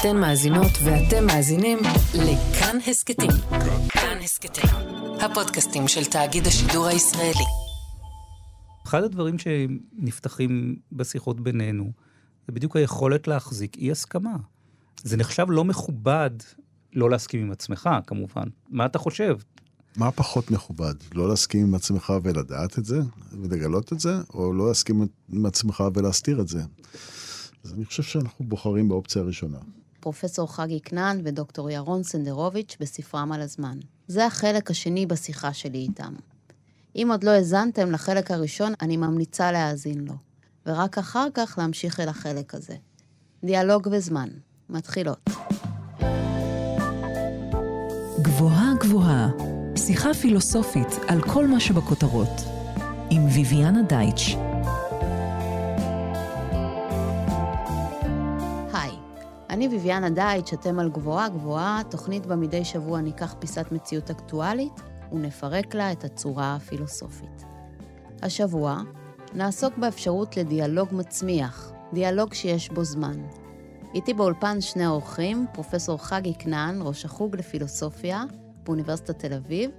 [0.00, 1.78] אתן מאזינות ואתם מאזינים
[2.14, 3.30] לכאן הסכתים.
[3.88, 4.70] כאן הסכתים,
[5.20, 7.44] הפודקאסטים של תאגיד השידור הישראלי.
[8.86, 11.92] אחד הדברים שנפתחים בשיחות בינינו,
[12.46, 14.36] זה בדיוק היכולת להחזיק אי הסכמה.
[15.02, 16.30] זה נחשב לא מכובד
[16.92, 18.48] לא להסכים עם עצמך, כמובן.
[18.70, 19.36] מה אתה חושב?
[19.96, 20.94] מה פחות מכובד?
[21.14, 23.00] לא להסכים עם עצמך ולדעת את זה,
[23.32, 26.62] ולגלות את זה, או לא להסכים עם עצמך ולהסתיר את זה?
[27.64, 29.58] אז אני חושב שאנחנו בוחרים באופציה הראשונה.
[30.06, 33.78] פרופסור חגי כנען ודוקטור ירון סנדרוביץ' בספרם על הזמן.
[34.08, 36.14] זה החלק השני בשיחה שלי איתם.
[36.96, 40.14] אם עוד לא האזנתם לחלק הראשון, אני ממליצה להאזין לו,
[40.66, 42.74] ורק אחר כך להמשיך אל החלק הזה.
[43.44, 44.28] דיאלוג וזמן.
[44.68, 45.30] מתחילות.
[48.22, 49.28] גבוהה גבוהה,
[49.76, 52.42] שיחה פילוסופית על כל מה שבכותרות,
[53.10, 54.36] עם ויviana דייטש.
[59.56, 64.72] אני ויviana דייטש, אתם על גבוהה גבוהה, תוכנית בה מדי שבוע ניקח פיסת מציאות אקטואלית
[65.12, 67.44] ונפרק לה את הצורה הפילוסופית.
[68.22, 68.80] השבוע
[69.34, 73.22] נעסוק באפשרות לדיאלוג מצמיח, דיאלוג שיש בו זמן.
[73.94, 78.24] איתי באולפן שני אורחים, פרופסור חגי כנען, ראש החוג לפילוסופיה
[78.64, 79.70] באוניברסיטת תל אביב,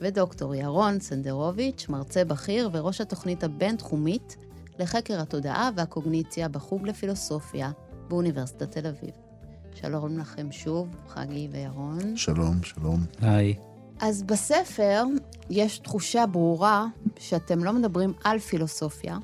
[0.00, 4.36] ודוקטור ירון סנדרוביץ', מרצה בכיר וראש התוכנית הבינתחומית
[4.78, 7.70] לחקר התודעה והקוגניציה בחוג לפילוסופיה
[8.08, 9.23] באוניברסיטת תל אביב.
[9.74, 12.16] שלום לכם שוב, חגי וירון.
[12.16, 13.00] שלום, שלום.
[13.20, 13.54] היי.
[14.00, 15.04] אז בספר
[15.50, 16.86] יש תחושה ברורה
[17.18, 19.18] שאתם לא מדברים על פילוסופיה,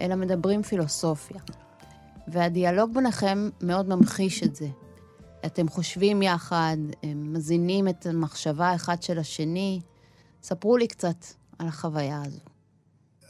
[0.00, 1.40] אלא מדברים פילוסופיה.
[2.28, 4.68] והדיאלוג ביניכם מאוד ממחיש את זה.
[5.46, 6.76] אתם חושבים יחד,
[7.14, 9.80] מזינים את המחשבה האחד של השני.
[10.42, 11.24] ספרו לי קצת
[11.58, 12.40] על החוויה הזו.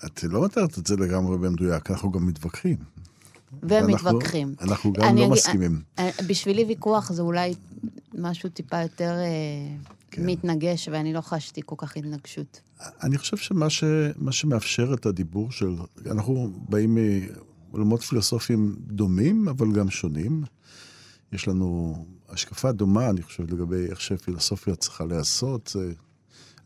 [0.06, 2.76] את לא מתארת את זה לגמרי במדויק, אנחנו גם מתווכחים.
[3.62, 4.54] ומתווכחים.
[4.60, 5.82] אנחנו, אנחנו גם לא מסכימים.
[6.28, 7.54] בשבילי ויכוח זה אולי
[8.14, 9.76] משהו טיפה יותר אה,
[10.10, 10.26] כן.
[10.26, 12.60] מתנגש, ואני לא חשתי כל כך התנגשות.
[13.02, 13.84] אני חושב שמה ש,
[14.30, 15.76] שמאפשר את הדיבור של...
[16.06, 16.98] אנחנו באים
[17.70, 20.44] מעולמות פילוסופיים דומים, אבל גם שונים.
[21.32, 21.96] יש לנו
[22.28, 25.76] השקפה דומה, אני חושב, לגבי איך שפילוסופיה צריכה להיעשות,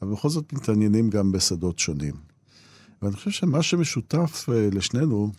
[0.03, 2.15] אבל בכל זאת מתעניינים גם בשדות שונים.
[3.03, 5.33] ואני חושב שמה שמשותף אה, לשנינו,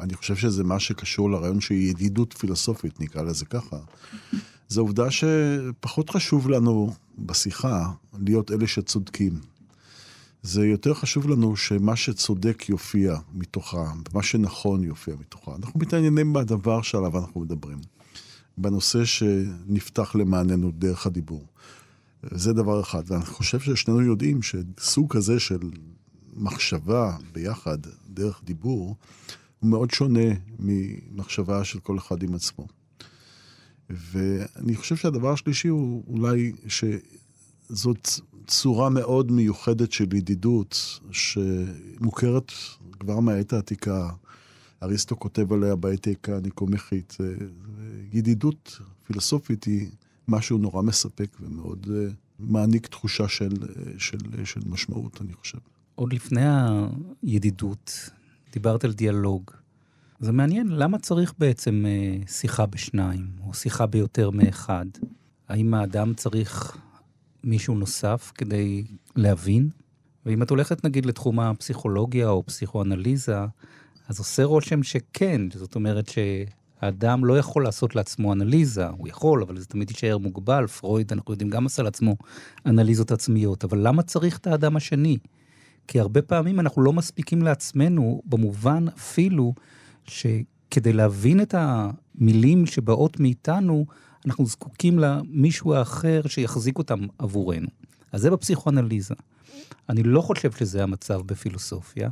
[0.00, 3.76] אני חושב שזה מה שקשור לרעיון של ידידות פילוסופית, נקרא לזה ככה,
[4.68, 9.40] זה העובדה שפחות חשוב לנו בשיחה להיות אלה שצודקים.
[10.42, 15.54] זה יותר חשוב לנו שמה שצודק יופיע מתוכה, ומה שנכון יופיע מתוכה.
[15.56, 17.78] אנחנו מתעניינים בדבר שעליו אנחנו מדברים,
[18.58, 21.46] בנושא שנפתח למעננו דרך הדיבור.
[22.22, 25.70] זה דבר אחד, ואני חושב ששנינו יודעים שסוג כזה של
[26.36, 27.78] מחשבה ביחד,
[28.08, 28.96] דרך דיבור,
[29.64, 32.66] הוא מאוד שונה ממחשבה של כל אחד עם עצמו.
[33.90, 38.08] ואני חושב שהדבר השלישי הוא אולי שזאת
[38.46, 42.52] צורה מאוד מיוחדת של ידידות, שמוכרת
[42.92, 44.10] כבר מהעת העתיקה.
[44.82, 47.16] אריסטו כותב עליה באתיקה הניקומחית.
[48.12, 49.88] ידידות פילוסופית היא
[50.28, 52.08] משהו נורא מספק ומאוד אה,
[52.38, 53.52] מעניק תחושה של,
[53.98, 55.58] של, של משמעות, אני חושב.
[55.94, 56.42] עוד לפני
[57.22, 58.10] הידידות,
[58.54, 59.50] דיברת על דיאלוג.
[60.20, 64.86] זה מעניין, למה צריך בעצם אה, שיחה בשניים, או שיחה ביותר מאחד?
[65.48, 66.76] האם האדם צריך
[67.44, 68.84] מישהו נוסף כדי
[69.16, 69.68] להבין?
[70.26, 73.38] ואם את הולכת נגיד לתחום הפסיכולוגיה או פסיכואנליזה,
[74.08, 79.58] אז עושה רושם שכן, זאת אומרת שהאדם לא יכול לעשות לעצמו אנליזה, הוא יכול, אבל
[79.58, 82.16] זה תמיד יישאר מוגבל, פרויד, אנחנו יודעים, גם עשה לעצמו
[82.66, 85.18] אנליזות עצמיות, אבל למה צריך את האדם השני?
[85.88, 89.54] כי הרבה פעמים אנחנו לא מספיקים לעצמנו, במובן אפילו
[90.04, 93.86] שכדי להבין את המילים שבאות מאיתנו,
[94.26, 97.68] אנחנו זקוקים למישהו האחר שיחזיק אותם עבורנו.
[98.12, 99.14] אז זה בפסיכואנליזה.
[99.88, 102.10] אני לא חושב שזה המצב בפילוסופיה.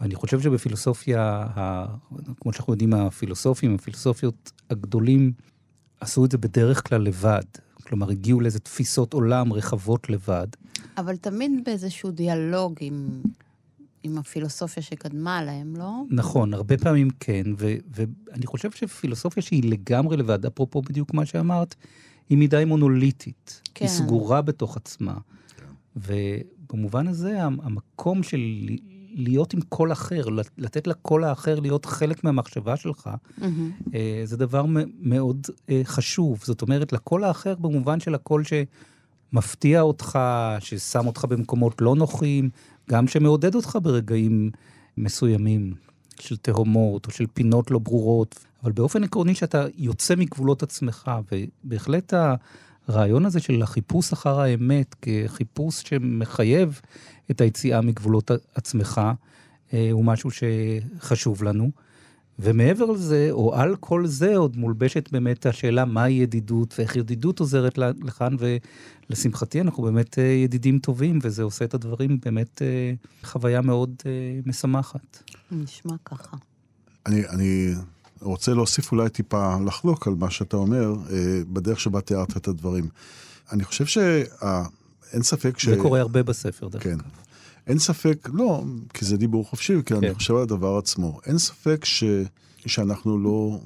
[0.00, 1.46] אני חושב שבפילוסופיה.
[2.40, 5.32] כמו שאנחנו יודעים, הפילוסופים, הפילוסופיות הגדולים,
[6.00, 7.42] עשו את זה בדרך כלל לבד.
[7.82, 10.46] כלומר, הגיעו לאיזה תפיסות עולם רחבות לבד.
[10.96, 13.20] אבל תמיד באיזשהו דיאלוג עם
[14.06, 16.02] עם הפילוסופיה שקדמה להם, לא?
[16.10, 21.74] נכון, הרבה פעמים כן, ו- ואני חושב שפילוסופיה שהיא לגמרי לבד, אפרופו בדיוק מה שאמרת,
[22.28, 23.62] היא מדי מונוליטית.
[23.74, 23.84] כן.
[23.84, 25.14] היא סגורה בתוך עצמה.
[25.56, 25.64] כן.
[25.96, 28.40] ובמובן הזה, המקום של
[29.14, 30.24] להיות עם קול אחר,
[30.58, 33.44] לתת לקול האחר להיות חלק מהמחשבה שלך, mm-hmm.
[34.24, 34.64] זה דבר
[35.00, 36.40] מאוד אה, חשוב.
[36.44, 38.44] זאת אומרת, לקול האחר במובן של הקול
[39.36, 40.18] שמפתיע אותך,
[40.60, 42.50] ששם אותך במקומות לא נוחים,
[42.90, 44.50] גם שמעודד אותך ברגעים
[44.96, 45.74] מסוימים
[46.20, 52.14] של תהומות או של פינות לא ברורות, אבל באופן עקרוני שאתה יוצא מגבולות עצמך, ובהחלט
[52.88, 56.80] הרעיון הזה של החיפוש אחר האמת כחיפוש שמחייב
[57.30, 59.00] את היציאה מגבולות עצמך,
[59.72, 61.70] אה, הוא משהו שחשוב לנו.
[62.38, 67.78] ומעבר לזה, או על כל זה, עוד מולבשת באמת השאלה מהי ידידות ואיך ידידות עוזרת
[67.78, 68.36] לכאן,
[69.10, 72.92] ולשמחתי אנחנו באמת אה, ידידים טובים, וזה עושה את הדברים באמת אה,
[73.24, 73.94] חוויה מאוד
[74.46, 75.22] משמחת.
[75.50, 76.36] נשמע ככה.
[77.06, 77.74] אני, אני
[78.20, 80.94] רוצה להוסיף אולי טיפה לחלוק על מה שאתה אומר,
[81.52, 82.88] בדרך שבה תיארת את הדברים.
[83.52, 85.68] אני חושב שאין ספק ש...
[85.68, 86.90] זה קורה הרבה בספר, דרך כן.
[86.90, 87.00] אגב.
[87.00, 87.25] כן.
[87.66, 88.64] אין ספק, לא,
[88.94, 89.96] כי זה דיבור חופשי, כי כן.
[89.96, 91.20] אני חושב על הדבר עצמו.
[91.26, 92.04] אין ספק ש,
[92.66, 93.60] שאנחנו לא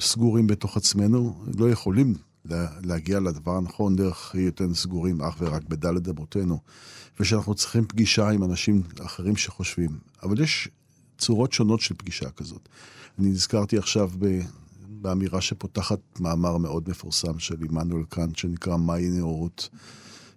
[0.00, 2.14] סגורים בתוך עצמנו, לא יכולים
[2.44, 6.58] לה, להגיע לדבר הנכון דרך היותנו סגורים אך ורק בדלת אמותינו,
[7.20, 9.90] ושאנחנו צריכים פגישה עם אנשים אחרים שחושבים.
[10.22, 10.68] אבל יש
[11.18, 12.68] צורות שונות של פגישה כזאת.
[13.18, 14.40] אני נזכרתי עכשיו ב...
[14.88, 19.68] באמירה שפותחת מאמר מאוד מפורסם של עמנואל קאנט, שנקרא מהי נאורות.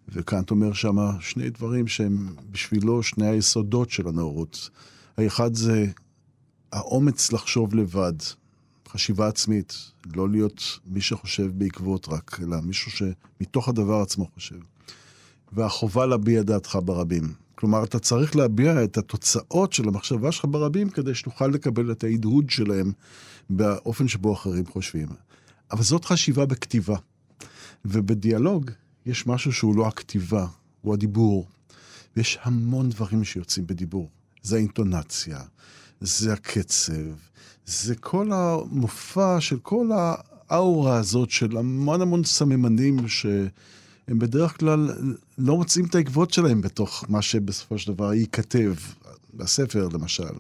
[0.10, 4.70] וקאנט אומר שם שני דברים שהם בשבילו שני היסודות של הנאורות.
[5.18, 5.86] האחד זה
[6.72, 8.14] האומץ לחשוב לבד,
[8.88, 14.60] חשיבה עצמית, לא להיות מי שחושב בעקבות רק, אלא מישהו שמתוך הדבר עצמו חושב.
[15.54, 17.34] והחובה להביע דעתך ברבים.
[17.56, 22.50] כלומר, אתה צריך להביע את התוצאות של המחשבה שלך ברבים כדי שתוכל לקבל את ההדהוד
[22.50, 22.92] שלהם
[23.50, 25.08] באופן שבו אחרים חושבים.
[25.72, 26.96] אבל זאת חשיבה בכתיבה.
[27.86, 28.72] ובדיאלוג
[29.06, 30.48] יש משהו שהוא לא הכתיבה,
[30.82, 31.48] הוא הדיבור.
[32.16, 34.10] ויש המון דברים שיוצאים בדיבור.
[34.44, 35.40] זה האינטונציה,
[36.02, 36.94] זה הקצב,
[37.66, 44.90] זה כל המופע של כל האאורה הזאת של המון המון סממנים שהם בדרך כלל
[45.38, 48.74] לא מוצאים את העקבות שלהם בתוך מה שבסופו של דבר ייכתב,
[49.34, 50.34] בספר למשל.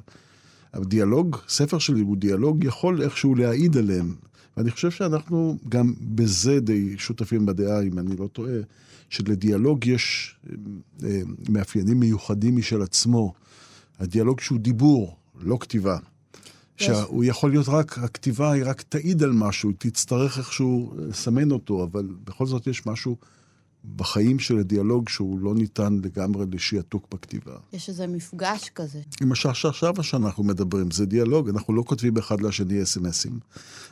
[0.73, 4.15] הדיאלוג, ספר שלי הוא דיאלוג, יכול איכשהו להעיד עליהם.
[4.57, 8.57] ואני חושב שאנחנו גם בזה די שותפים בדעה, אם אני לא טועה,
[9.09, 10.55] שלדיאלוג יש אה,
[11.03, 13.33] אה, מאפיינים מיוחדים משל עצמו.
[13.99, 15.97] הדיאלוג שהוא דיבור, לא כתיבה.
[16.77, 22.07] שהוא יכול להיות רק, הכתיבה היא רק תעיד על משהו, תצטרך איכשהו לסמן אותו, אבל
[22.23, 23.17] בכל זאת יש משהו
[23.95, 27.57] בחיים של הדיאלוג שהוא לא ניתן לגמרי לשעתוק בכתיבה.
[27.73, 29.01] יש איזה מפגש כזה.
[29.21, 33.39] למשל שעכשיו שאנחנו מדברים, זה דיאלוג, אנחנו לא כותבים אחד לשני אס.אם.אסים,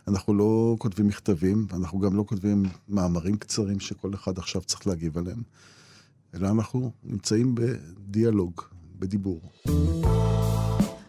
[0.07, 5.17] אנחנו לא כותבים מכתבים, אנחנו גם לא כותבים מאמרים קצרים שכל אחד עכשיו צריך להגיב
[5.17, 5.41] עליהם,
[6.33, 8.61] אלא אנחנו נמצאים בדיאלוג,
[8.99, 9.41] בדיבור.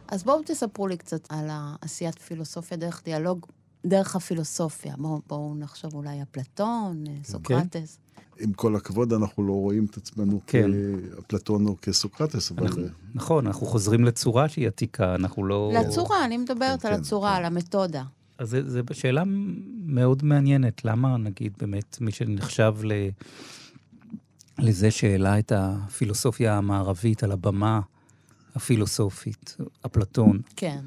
[0.08, 3.46] אז בואו תספרו לי קצת על העשיית פילוסופיה דרך דיאלוג,
[3.86, 4.94] דרך הפילוסופיה.
[4.98, 7.24] בואו בוא נחשוב אולי אפלטון, כן.
[7.24, 7.98] סוקרטס.
[8.40, 10.70] עם כל הכבוד, אנחנו לא רואים את עצמנו כן.
[11.16, 12.66] כאפלטון או כסוקרטס, אבל...
[12.66, 12.82] אנחנו,
[13.14, 15.72] נכון, אנחנו חוזרים לצורה שהיא עתיקה, אנחנו לא...
[15.74, 17.36] לצורה, אני מדברת כן, על הצורה, כן.
[17.36, 18.02] על המתודה.
[18.38, 19.22] אז זו שאלה
[19.84, 20.84] מאוד מעניינת.
[20.84, 22.92] למה, נגיד, באמת, מי שנחשב ל...
[24.58, 27.80] לזה שהעלה את הפילוסופיה המערבית על הבמה
[28.54, 29.56] הפילוסופית,
[29.86, 30.40] אפלטון.
[30.56, 30.80] כן.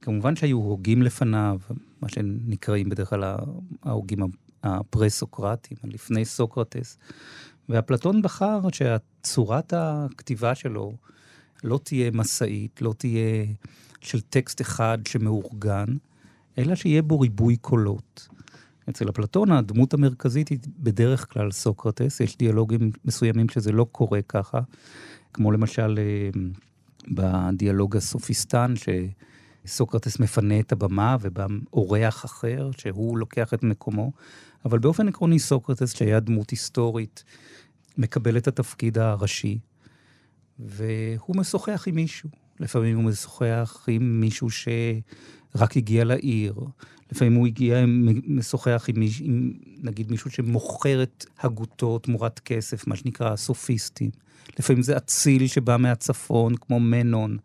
[0.00, 1.58] כמובן שהיו הוגים לפניו,
[2.02, 3.36] מה שנקראים בדרך כלל
[3.82, 4.18] ההוגים
[4.64, 6.98] הפרה-סוקרטים, לפני סוקרטס.
[7.68, 10.92] ואפלטון בחר שצורת הכתיבה שלו
[11.64, 13.44] לא תהיה מסעית, לא תהיה
[14.00, 15.86] של טקסט אחד שמאורגן,
[16.58, 18.28] אלא שיהיה בו ריבוי קולות.
[18.90, 24.60] אצל אפלטון הדמות המרכזית היא בדרך כלל סוקרטס, יש דיאלוגים מסוימים שזה לא קורה ככה,
[25.32, 26.40] כמו למשל אה,
[27.08, 28.74] בדיאלוג הסופיסטן,
[29.66, 34.12] שסוקרטס מפנה את הבמה ובא אורח אחר, שהוא לוקח את מקומו.
[34.64, 37.24] אבל באופן עקרוני סוקרטס, שהיה דמות היסטורית,
[37.98, 39.58] מקבל את התפקיד הראשי,
[40.58, 42.28] והוא משוחח עם מישהו.
[42.60, 46.54] לפעמים הוא משוחח עם מישהו שרק הגיע לעיר,
[47.12, 47.84] לפעמים הוא הגיע,
[48.26, 49.52] משוחח עם, מיש, עם
[49.82, 54.10] נגיד מישהו שמוכר את הגותו תמורת כסף, מה שנקרא סופיסטים.
[54.58, 57.38] לפעמים זה אציל שבא מהצפון, כמו מנון.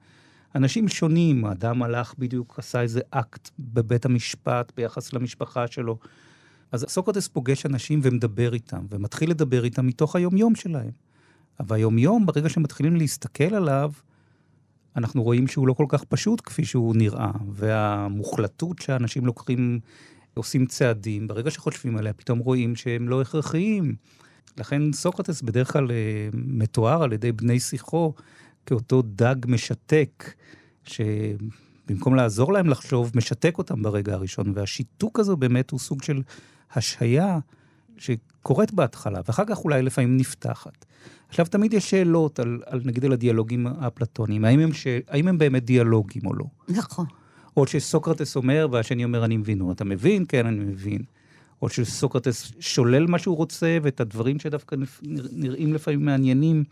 [0.56, 6.00] אנשים שונים, האדם הלך בדיוק, עשה איזה אקט בבית המשפט ביחס למשפחה שלו.
[6.72, 10.92] אז סוקרטס פוגש אנשים ומדבר איתם, ומתחיל לדבר איתם מתוך היומיום שלהם.
[11.60, 13.92] אבל היומיום, ברגע שמתחילים להסתכל עליו,
[14.96, 19.80] אנחנו רואים שהוא לא כל כך פשוט כפי שהוא נראה, והמוחלטות שאנשים לוקחים,
[20.34, 23.96] עושים צעדים, ברגע שחושבים עליה, פתאום רואים שהם לא הכרחיים.
[24.58, 28.14] לכן סוקרטס בדרך כלל אה, מתואר על ידי בני שיחו
[28.66, 30.34] כאותו דג משתק,
[30.84, 34.52] שבמקום לעזור להם לחשוב, משתק אותם ברגע הראשון.
[34.56, 36.22] והשיתוק הזה באמת הוא סוג של
[36.74, 37.40] השהיה
[37.98, 40.86] שקורית בהתחלה, ואחר כך אולי לפעמים נפתחת.
[41.30, 44.88] עכשיו, תמיד יש שאלות על, על נגיד על הדיאלוגים האפלטוניים, האם הם, ש...
[45.08, 46.46] האם הם באמת דיאלוגים או לא.
[46.70, 47.06] נכון.
[47.58, 50.26] או שסוקרטס אומר והשני אומר אני מבין, או אתה מבין?
[50.28, 51.02] כן, אני מבין.
[51.62, 54.76] או שסוקרטס שולל מה שהוא רוצה, ואת הדברים שדווקא
[55.32, 56.64] נראים לפעמים מעניינים,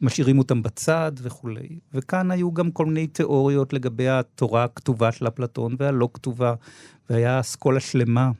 [0.00, 1.78] משאירים אותם בצד וכולי.
[1.94, 6.54] וכאן היו גם כל מיני תיאוריות לגבי התורה הכתובה של אפלטון והלא כתובה,
[7.10, 8.30] והיה אסכולה שלמה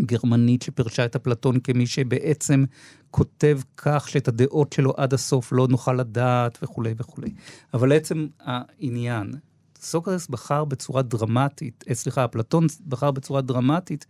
[0.00, 2.64] גרמנית שפרשה את אפלטון כמי שבעצם
[3.10, 7.30] כותב כך שאת הדעות שלו עד הסוף לא נוכל לדעת וכולי וכולי.
[7.74, 9.32] אבל לעצם העניין,
[9.80, 14.06] סוקרטס בחר בצורה דרמטית, אה, סליחה, אפלטון בחר בצורה דרמטית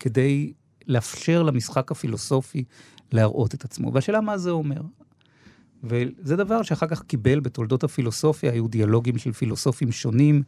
[0.00, 0.52] כדי
[0.86, 2.64] לאפשר למשחק הפילוסופי
[3.12, 3.92] להראות את עצמו.
[3.92, 4.80] והשאלה מה זה אומר.
[5.84, 10.42] וזה דבר שאחר כך קיבל בתולדות הפילוסופיה, היו דיאלוגים של פילוסופים שונים.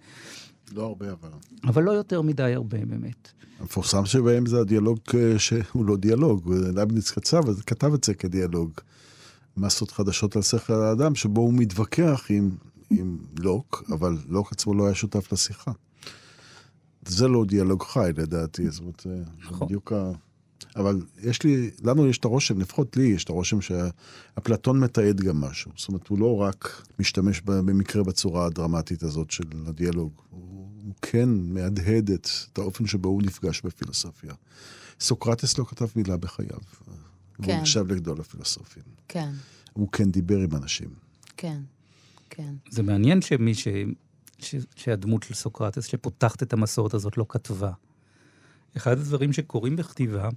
[0.72, 1.28] לא הרבה אבל.
[1.64, 3.32] אבל לא יותר מדי הרבה באמת.
[3.60, 8.70] המפורסם שבהם זה הדיאלוג אה, שהוא לא דיאלוג, לייבניץ קצב, כתב את זה כדיאלוג.
[9.56, 12.50] מסות חדשות על שכל האדם, שבו הוא מתווכח עם,
[12.90, 15.72] עם לוק, אבל לוק עצמו לא היה שותף לשיחה.
[17.06, 19.06] זה לא דיאלוג חי לדעתי, זאת אומרת,
[19.38, 19.58] נכון.
[19.58, 20.12] זה בדיוק ה...
[20.76, 25.40] אבל יש לי, לנו יש את הרושם, לפחות לי יש את הרושם שאפלטון מתעד גם
[25.40, 25.70] משהו.
[25.76, 30.40] זאת אומרת, הוא לא רק משתמש במקרה בצורה הדרמטית הזאת של הדיאלוג, הוא,
[30.84, 34.34] הוא כן מהדהד את, את האופן שבו הוא נפגש בפילוסופיה.
[35.00, 36.58] סוקרטס לא כתב מילה בחייו.
[37.42, 37.52] כן.
[37.52, 38.82] הוא נחשב לגדול הפילוסופים.
[39.08, 39.30] כן.
[39.72, 40.88] הוא כן דיבר עם אנשים.
[41.36, 41.60] כן,
[42.30, 42.54] כן.
[42.70, 43.68] זה מעניין שמי ש...
[44.38, 44.54] ש...
[44.76, 47.72] שהדמות של סוקרטס שפותחת את המסורת הזאת לא כתבה.
[48.76, 50.28] אחד הדברים שקורים בכתיבה,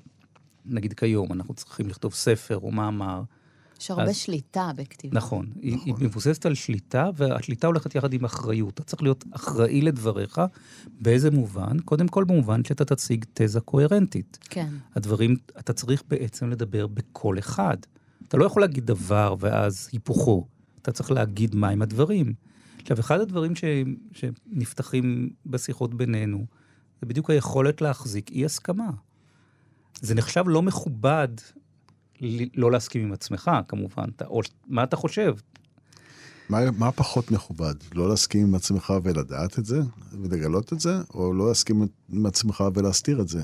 [0.65, 3.21] נגיד כיום, אנחנו צריכים לכתוב ספר או מאמר.
[3.81, 5.17] יש הרבה אז, שליטה בכתיבה.
[5.17, 5.61] נכון, נכון.
[5.61, 8.73] היא, היא מבוססת על שליטה, והשליטה הולכת יחד עם אחריות.
[8.73, 10.41] אתה צריך להיות אחראי לדבריך,
[11.01, 11.79] באיזה מובן?
[11.79, 14.37] קודם כל במובן שאתה תציג תזה קוהרנטית.
[14.49, 14.69] כן.
[14.95, 17.77] הדברים, אתה צריך בעצם לדבר בקול אחד.
[18.27, 20.47] אתה לא יכול להגיד דבר ואז היפוכו.
[20.81, 22.33] אתה צריך להגיד מהם הדברים.
[22.81, 23.63] עכשיו, אחד הדברים ש,
[24.11, 26.45] שנפתחים בשיחות בינינו,
[27.01, 28.89] זה בדיוק היכולת להחזיק אי הסכמה.
[30.01, 31.27] זה נחשב לא מכובד
[32.55, 34.10] לא להסכים עם עצמך, כמובן.
[34.15, 35.36] אתה, או מה אתה חושב?
[36.50, 37.75] מה, מה פחות מכובד?
[37.96, 39.81] לא להסכים עם עצמך ולדעת את זה,
[40.22, 43.41] ולגלות את זה, או לא להסכים עם עצמך ולהסתיר את זה?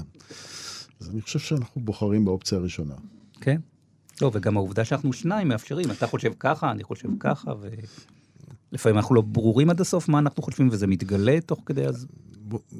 [1.01, 2.95] אז אני חושב שאנחנו בוחרים באופציה הראשונה.
[3.41, 3.61] כן.
[4.21, 5.91] לא, וגם העובדה שאנחנו שניים מאפשרים.
[5.91, 7.51] אתה חושב ככה, אני חושב ככה,
[8.71, 12.07] ולפעמים אנחנו לא ברורים עד הסוף מה אנחנו חושבים, וזה מתגלה תוך כדי אז...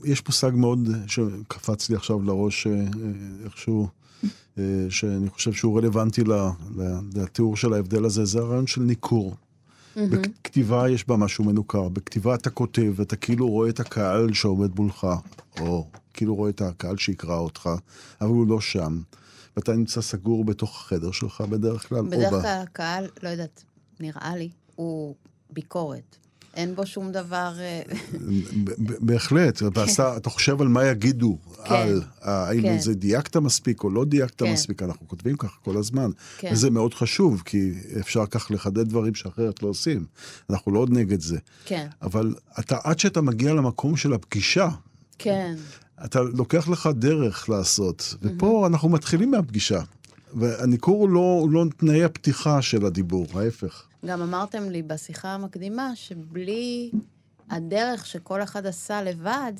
[0.06, 2.86] יש מושג מאוד שקפץ לי עכשיו לראש אה, אה,
[3.46, 3.88] איכשהו,
[4.58, 6.22] אה, שאני חושב שהוא רלוונטי
[7.16, 9.36] לתיאור של ההבדל הזה, זה הרעיון של ניכור.
[9.36, 10.00] Mm-hmm.
[10.12, 15.08] בכתיבה יש בה משהו מנוכר, בכתיבה אתה כותב, אתה כאילו רואה את הקהל שעומד מולך,
[15.60, 17.70] או כאילו רואה את הקהל שיקרא אותך,
[18.22, 19.02] אבל הוא לא שם.
[19.58, 22.02] ואתה נמצא סגור בתוך החדר שלך בדרך כלל.
[22.02, 23.64] בדרך כלל הקהל, לא יודעת,
[24.00, 25.16] נראה לי, הוא
[25.50, 26.18] ביקורת.
[26.58, 27.54] אין בו שום דבר...
[27.60, 27.82] אה,
[29.00, 29.64] בהחלט,
[30.18, 32.80] אתה חושב על מה יגידו, כן, על האם כן.
[32.80, 34.54] זה דייקת מספיק או לא דייקת כן.
[34.54, 36.12] מספיק, אנחנו כותבים ככה כל הזמן.
[36.52, 40.06] וזה מאוד חשוב, כי אפשר כך לחדד דברים שאחרת לא עושים.
[40.50, 41.38] אנחנו לא עוד נגד זה.
[41.66, 41.88] כן.
[42.02, 44.70] אבל אתה, עד שאתה מגיע למקום של הפגישה,
[45.20, 45.56] כן.
[46.06, 48.68] אתה לוקח לך דרך לעשות, ופה mm-hmm.
[48.68, 49.82] אנחנו מתחילים מהפגישה.
[50.34, 53.84] והניכור הוא לא, הוא לא תנאי הפתיחה של הדיבור, ההפך.
[54.08, 56.92] גם אמרתם לי בשיחה המקדימה שבלי
[57.50, 59.54] הדרך שכל אחד עשה לבד,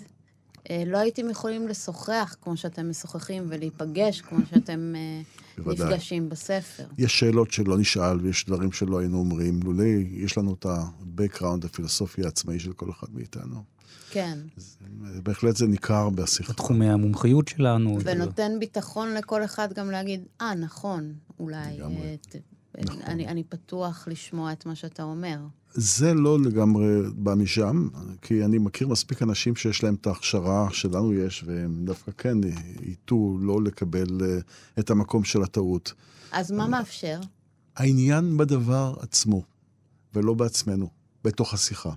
[0.70, 5.22] אה, לא הייתם יכולים לשוחח כמו שאתם משוחחים ולהיפגש כמו שאתם אה,
[5.58, 5.90] בוודאי.
[5.90, 6.84] נפגשים בספר.
[6.98, 12.24] יש שאלות שלא נשאל ויש דברים שלא היינו אומרים, לולא יש לנו את ה-background הפילוסופי
[12.26, 13.64] העצמאי של כל אחד מאיתנו.
[14.10, 14.40] כן.
[15.24, 16.54] בהחלט זה ניכר בשיחה.
[16.54, 17.98] בתחומי המומחיות שלנו.
[18.04, 22.16] ונותן ביטחון לכל אחד גם להגיד, אה, נכון, אולי, אה,
[22.86, 23.02] נכון.
[23.02, 25.38] אני, אני פתוח לשמוע את מה שאתה אומר.
[25.74, 27.88] זה לא לגמרי בא משם,
[28.22, 32.38] כי אני מכיר מספיק אנשים שיש להם את ההכשרה שלנו יש, והם דווקא כן
[32.82, 34.40] ייטו לא לקבל אה,
[34.80, 35.94] את המקום של הטעות.
[36.32, 37.20] אז מה מאפשר?
[37.76, 39.42] העניין בדבר עצמו,
[40.14, 40.90] ולא בעצמנו,
[41.24, 41.92] בתוך השיחה.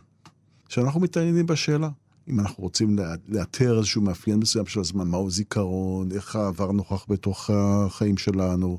[0.68, 1.88] שאנחנו מתעניינים בשאלה.
[2.28, 7.50] אם אנחנו רוצים לאתר איזשהו מאפיין מסוים של הזמן, מהו זיכרון, איך העבר נוכח בתוך
[7.52, 8.78] החיים שלנו.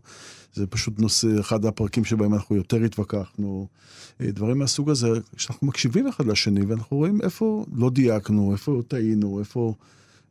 [0.54, 3.68] זה פשוט נושא, אחד הפרקים שבהם אנחנו יותר התווכחנו.
[4.22, 9.40] אה, דברים מהסוג הזה, שאנחנו מקשיבים אחד לשני ואנחנו רואים איפה לא דייקנו, איפה טעינו,
[9.40, 9.74] איפה,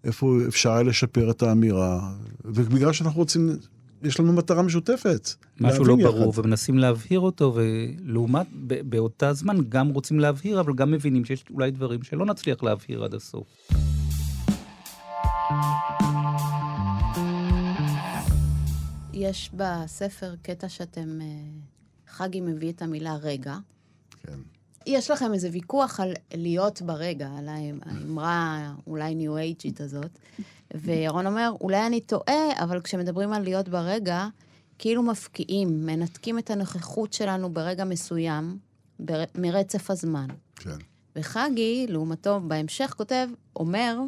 [0.04, 2.12] איפה אפשר היה לשפר את האמירה.
[2.44, 3.56] ובגלל שאנחנו רוצים
[4.02, 5.30] יש לנו מטרה משותפת.
[5.60, 6.38] משהו לא ברור, יחד.
[6.38, 12.02] ומנסים להבהיר אותו, ולעומת, באותה זמן גם רוצים להבהיר, אבל גם מבינים שיש אולי דברים
[12.02, 13.46] שלא נצליח להבהיר עד הסוף.
[19.20, 21.26] יש בספר קטע שאתם, אה,
[22.08, 23.56] חגי מביא את המילה רגע.
[24.22, 24.38] כן.
[24.86, 30.18] יש לכם איזה ויכוח על להיות ברגע, על האמרה אולי ניו אייג'ית הזאת,
[30.74, 34.26] וירון אומר, אולי אני טועה, אבל כשמדברים על להיות ברגע,
[34.78, 38.58] כאילו מפקיעים, מנתקים את הנוכחות שלנו ברגע מסוים,
[38.98, 39.24] בר...
[39.34, 40.26] מרצף הזמן.
[40.56, 40.76] כן.
[41.16, 43.98] וחגי, לעומתו, בהמשך כותב, אומר,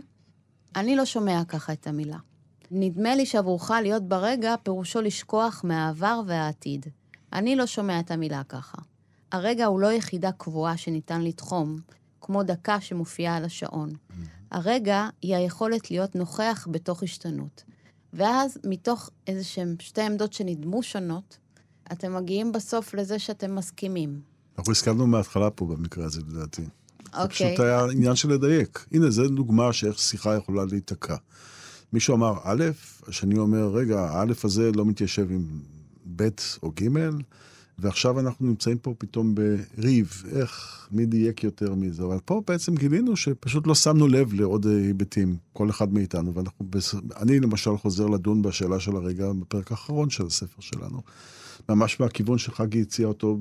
[0.76, 2.18] אני לא שומע ככה את המילה.
[2.74, 6.86] נדמה לי שעבורך להיות ברגע, פירושו לשכוח מהעבר והעתיד.
[7.32, 8.78] אני לא שומע את המילה ככה.
[9.32, 11.78] הרגע הוא לא יחידה קבועה שניתן לתחום,
[12.20, 13.90] כמו דקה שמופיעה על השעון.
[14.50, 17.64] הרגע היא היכולת להיות נוכח בתוך השתנות.
[18.12, 21.38] ואז, מתוך איזה שהן שתי עמדות שנדמו שונות,
[21.92, 24.20] אתם מגיעים בסוף לזה שאתם מסכימים.
[24.58, 26.62] אנחנו הסכמנו מההתחלה פה במקרה הזה, לדעתי.
[26.62, 27.28] זה אוקיי.
[27.28, 28.86] פשוט היה עניין של לדייק.
[28.92, 31.16] הנה, זו דוגמה שאיך שיחה יכולה להיתקע.
[31.92, 32.64] מישהו אמר א',
[33.08, 35.46] השני אומר, רגע, האלף הזה לא מתיישב עם
[36.16, 36.28] ב'
[36.62, 36.88] או ג',
[37.78, 42.02] ועכשיו אנחנו נמצאים פה פתאום בריב, איך, מי דייק יותר מזה.
[42.02, 46.94] אבל פה בעצם גילינו שפשוט לא שמנו לב לעוד היבטים, כל אחד מאיתנו, ואנחנו, בס...
[47.16, 51.02] אני למשל חוזר לדון בשאלה של הרגע בפרק האחרון של הספר שלנו.
[51.68, 53.38] ממש מהכיוון שחגי הציע אותו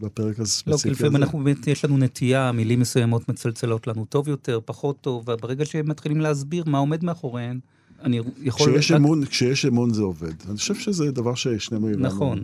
[0.00, 0.82] בפרק הספציפי לא, הזה.
[0.82, 5.28] כי לפעמים אנחנו באמת, יש לנו נטייה, מילים מסוימות מצלצלות לנו טוב יותר, פחות טוב,
[5.28, 7.60] וברגע שהם מתחילים להסביר מה עומד מאחוריהן,
[8.02, 8.72] אני יכול...
[8.72, 10.34] כשיש אמון, כשיש אמון זה עובד.
[10.48, 12.02] אני חושב שזה דבר ששנינו הבנו.
[12.02, 12.40] נכון.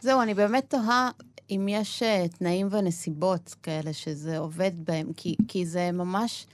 [0.00, 1.10] זהו, אני באמת תוהה
[1.50, 6.46] אם יש אה, תנאים ונסיבות כאלה שזה עובד בהם, כי, כי זה ממש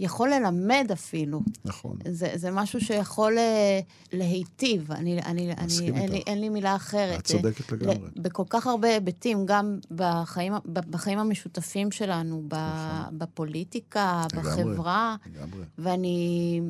[0.00, 1.40] יכול ללמד אפילו.
[1.64, 1.98] נכון.
[2.08, 3.80] זה, זה משהו שיכול אה,
[4.12, 6.22] להיטיב, אני, אני, אני, אין, לי.
[6.26, 7.18] אין לי מילה אחרת.
[7.20, 8.10] את צודקת אה, לגמרי.
[8.16, 13.18] בכל כך הרבה היבטים, גם בחיים, בחיים המשותפים שלנו, ב, נכון.
[13.18, 14.50] בפוליטיקה, לגמרי.
[14.50, 15.64] בחברה, לגמרי.
[15.78, 16.60] ואני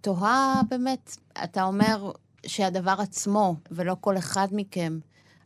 [0.00, 2.12] תוהה באמת, אתה אומר
[2.46, 4.98] שהדבר עצמו, ולא כל אחד מכם,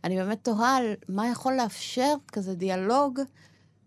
[0.04, 3.20] אני באמת תוהה על מה יכול לאפשר כזה דיאלוג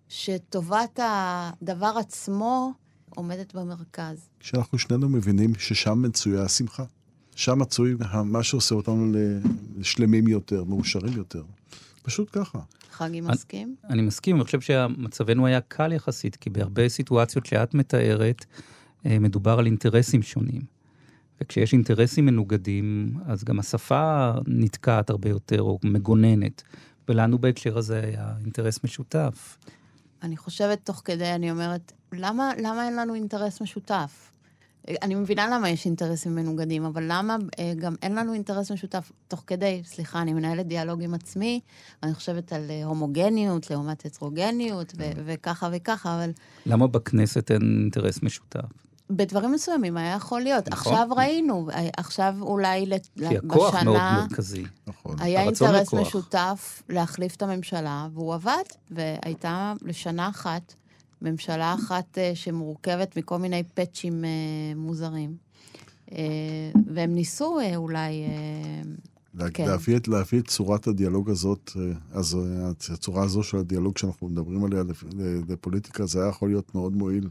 [0.09, 2.71] שטובת הדבר עצמו
[3.09, 4.29] עומדת במרכז.
[4.39, 6.83] כשאנחנו שנינו מבינים ששם מצויה השמחה.
[7.35, 9.11] שם מצוי מה שעושה אותנו
[9.77, 11.43] לשלמים יותר, מאושרים יותר.
[12.03, 12.59] פשוט ככה.
[12.91, 13.75] חגי מסכים?
[13.89, 18.45] אני מסכים, אני חושב שמצבנו היה קל יחסית, כי בהרבה סיטואציות שאת מתארת,
[19.05, 20.61] אה, מדובר על אינטרסים שונים.
[21.41, 26.63] וכשיש אינטרסים מנוגדים, אז גם השפה נתקעת הרבה יותר, או מגוננת.
[27.09, 29.57] ולנו בהקשר הזה היה אינטרס משותף.
[30.23, 34.31] אני חושבת תוך כדי, אני אומרת, למה, למה אין לנו אינטרס משותף?
[35.01, 39.43] אני מבינה למה יש אינטרסים מנוגדים, אבל למה אה, גם אין לנו אינטרס משותף תוך
[39.47, 41.59] כדי, סליחה, אני מנהלת דיאלוג עם עצמי,
[42.03, 46.31] אני חושבת על אה, הומוגניות לעומת הטרוגניות, ו- וככה וככה, אבל
[46.65, 48.59] למה בכנסת אין אינטרס משותף?
[49.09, 50.67] בדברים מסוימים היה יכול להיות.
[50.69, 50.93] נכון.
[50.93, 54.25] עכשיו ראינו, אה, עכשיו אולי לת- כי הכוח מאוד בשנה...
[54.29, 54.63] מרכזי.
[54.87, 55.15] נכון.
[55.19, 55.99] היה אינטרס לכוח.
[56.07, 60.73] משותף להחליף את הממשלה, והוא עבד, והייתה לשנה אחת
[61.21, 64.29] ממשלה אחת אה, שמורכבת מכל מיני פאצ'ים אה,
[64.75, 65.35] מוזרים.
[66.11, 66.17] אה,
[66.93, 68.23] והם ניסו אולי...
[68.23, 68.81] אה,
[69.33, 69.67] לה- כן.
[70.41, 71.71] צורת הדיאלוג הזאת,
[72.11, 72.37] אז
[72.93, 74.83] הצורה הזו של הדיאלוג שאנחנו מדברים עליה
[75.49, 77.29] לפוליטיקה, זה היה יכול להיות מאוד מועיל.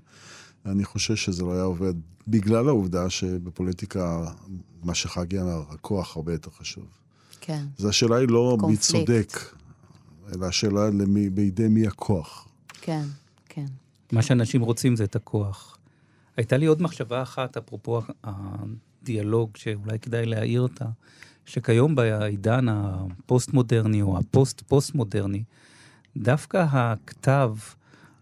[0.67, 1.95] אני חושש שזה לא היה עובד,
[2.29, 4.25] בגלל העובדה שבפוליטיקה,
[4.83, 6.85] מה שחגי אמר, הכוח הרבה יותר חשוב.
[7.41, 7.65] כן.
[7.79, 8.77] אז השאלה היא לא מי.
[8.77, 9.39] צודק,
[10.35, 12.49] אלא השאלה למי, בידי מי הכוח.
[12.81, 13.03] כן,
[13.67, 14.17] כן.
[14.17, 15.79] מה שאנשים רוצים זה את הכוח.
[16.37, 20.85] הייתה לי עוד מחשבה אחת, אפרופו הדיאלוג, שאולי כדאי להעיר אותה,
[21.47, 25.43] שכיום בעידן הפוסט-מודרני או הפוסט-פוסט-מודרני,
[26.17, 27.55] דווקא הכתב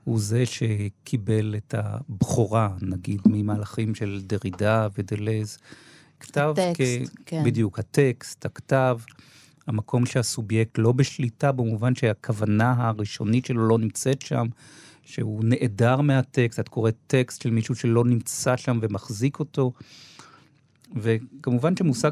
[0.05, 5.59] הוא זה שקיבל את הבכורה, נגיד, ממהלכים של דרידה ודלז.
[6.21, 7.43] כתב הטקסט, כן.
[7.45, 8.99] בדיוק, הטקסט, הכתב,
[9.67, 14.47] המקום שהסובייקט לא בשליטה, במובן שהכוונה הראשונית שלו לא נמצאת שם,
[15.07, 19.73] שהוא נעדר מהטקסט, את קוראת טקסט של מישהו שלא נמצא שם ומחזיק אותו.
[20.97, 22.11] וכמובן שמושג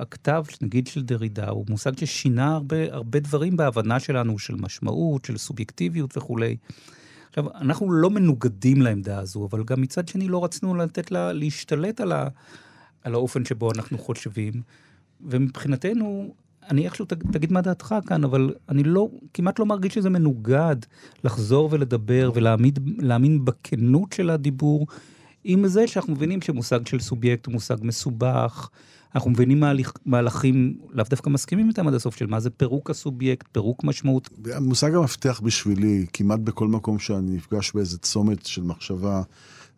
[0.00, 5.38] הכתב, נגיד של דרידה, הוא מושג ששינה הרבה, הרבה דברים בהבנה שלנו, של משמעות, של
[5.38, 6.56] סובייקטיביות וכולי.
[7.28, 12.00] עכשיו, אנחנו לא מנוגדים לעמדה הזו, אבל גם מצד שני לא רצינו לתת לה להשתלט
[12.00, 12.28] על, ה,
[13.02, 14.52] על האופן שבו אנחנו חושבים.
[15.20, 16.34] ומבחינתנו,
[16.70, 20.76] אני איכשהו, תג- תגיד מה דעתך כאן, אבל אני לא, כמעט לא מרגיש שזה מנוגד
[21.24, 24.86] לחזור ולדבר ולהעמיד, להאמין בכנות של הדיבור,
[25.44, 28.68] עם זה שאנחנו מבינים שמושג של סובייקט הוא מושג מסובך,
[29.14, 33.46] אנחנו מבינים מהליך, מהלכים, לאו דווקא מסכימים איתם עד הסוף, של מה זה פירוק הסובייקט,
[33.52, 34.28] פירוק משמעות.
[34.52, 39.22] המושג המפתח בשבילי, כמעט בכל מקום שאני נפגש באיזה צומת של מחשבה,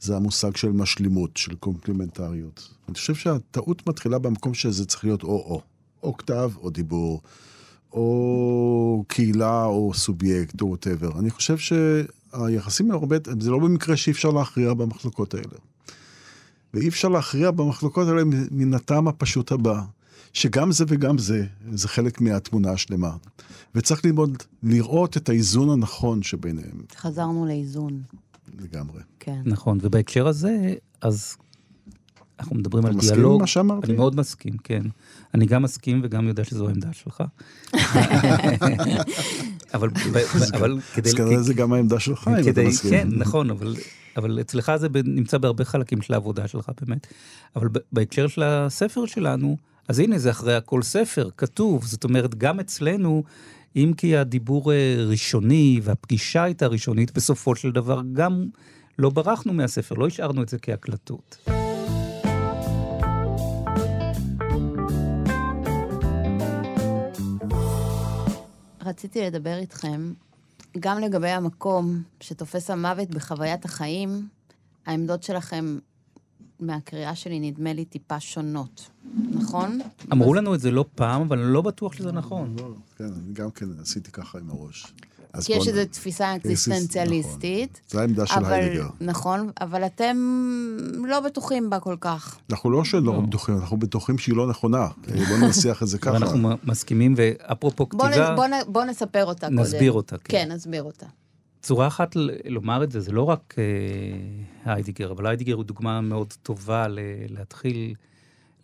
[0.01, 2.69] זה המושג של משלימות, של קומפלימנטריות.
[2.89, 5.61] אני חושב שהטעות מתחילה במקום שזה צריך להיות או-או.
[6.03, 7.21] או כתב או דיבור,
[7.93, 11.19] או קהילה, או סובייקט, או ווטאבר.
[11.19, 15.59] אני חושב שהיחסים הרבה, זה לא במקרה שאי אפשר להכריע במחלוקות האלה.
[16.75, 19.83] ואי אפשר להכריע במחלוקות האלה מן הטעם הפשוט הבא,
[20.33, 23.17] שגם זה וגם זה, זה חלק מהתמונה השלמה.
[23.75, 26.83] וצריך ללמוד לראות את האיזון הנכון שביניהם.
[26.97, 28.03] חזרנו לאיזון.
[28.59, 29.03] לגמרי.
[29.21, 29.41] כן.
[29.45, 31.37] נכון, ובהקשר הזה, אז
[32.41, 33.19] אנחנו מדברים על אתה דיאלוג.
[33.19, 33.87] מסכים עם מה שאמרתי?
[33.87, 34.83] אני מאוד מסכים, כן.
[35.35, 37.23] אני גם מסכים וגם יודע שזו העמדה שלך.
[39.75, 39.91] אבל,
[40.95, 41.09] כדי...
[41.09, 42.91] אז כנראה זה גם העמדה שלך, אם אתה מסכים.
[42.91, 43.77] כן, נכון, אבל,
[44.17, 47.07] אבל אצלך זה נמצא בהרבה חלקים של העבודה שלך באמת.
[47.57, 49.57] אבל בהקשר של הספר שלנו,
[49.89, 51.85] אז הנה, זה אחרי הכל ספר, כתוב.
[51.85, 53.25] זאת אומרת, גם אצלנו,
[53.77, 58.47] אם כי הדיבור אה, ראשוני והפגישה הייתה ראשונית, בסופו של דבר גם
[58.99, 61.49] לא ברחנו מהספר, לא השארנו את זה כהקלטות.
[68.89, 70.13] רציתי לדבר איתכם
[70.79, 74.29] גם לגבי המקום שתופס המוות בחוויית החיים.
[74.87, 75.79] העמדות שלכם
[76.61, 78.91] מהקריאה שלי נדמה לי טיפה שונות,
[79.31, 79.79] נכון?
[80.13, 82.57] אמרו לנו את זה לא פעם, אבל אני לא בטוח שזה נכון.
[82.59, 84.93] לא, כן, אני גם כן עשיתי ככה עם הראש.
[85.39, 87.71] אז כי יש איזו תפיסה אקזיסטנציאליסטית.
[87.73, 87.91] נכון.
[87.91, 88.87] זו העמדה של אבל, היידגר.
[89.01, 90.17] נכון, אבל אתם
[91.09, 92.39] לא בטוחים בה כל כך.
[92.51, 94.79] אנחנו לא שלא בטוחים, אנחנו בטוחים שהיא לא נכונה.
[95.09, 96.13] אה, בוא ננסח את זה ככה.
[96.13, 99.59] ואנחנו מ- מסכימים, ואפרופו בוא, כתיבה, נ, בוא, בוא נספר אותה קודם.
[99.61, 100.25] נסביר אותה, כן.
[100.49, 101.07] כן, נסביר אותה.
[101.63, 103.65] צורה אחת ל- לומר את זה, זה לא רק אה,
[104.75, 106.99] היידיגר, אבל היידיגר הוא דוגמה מאוד טובה ל-
[107.29, 107.95] להתחיל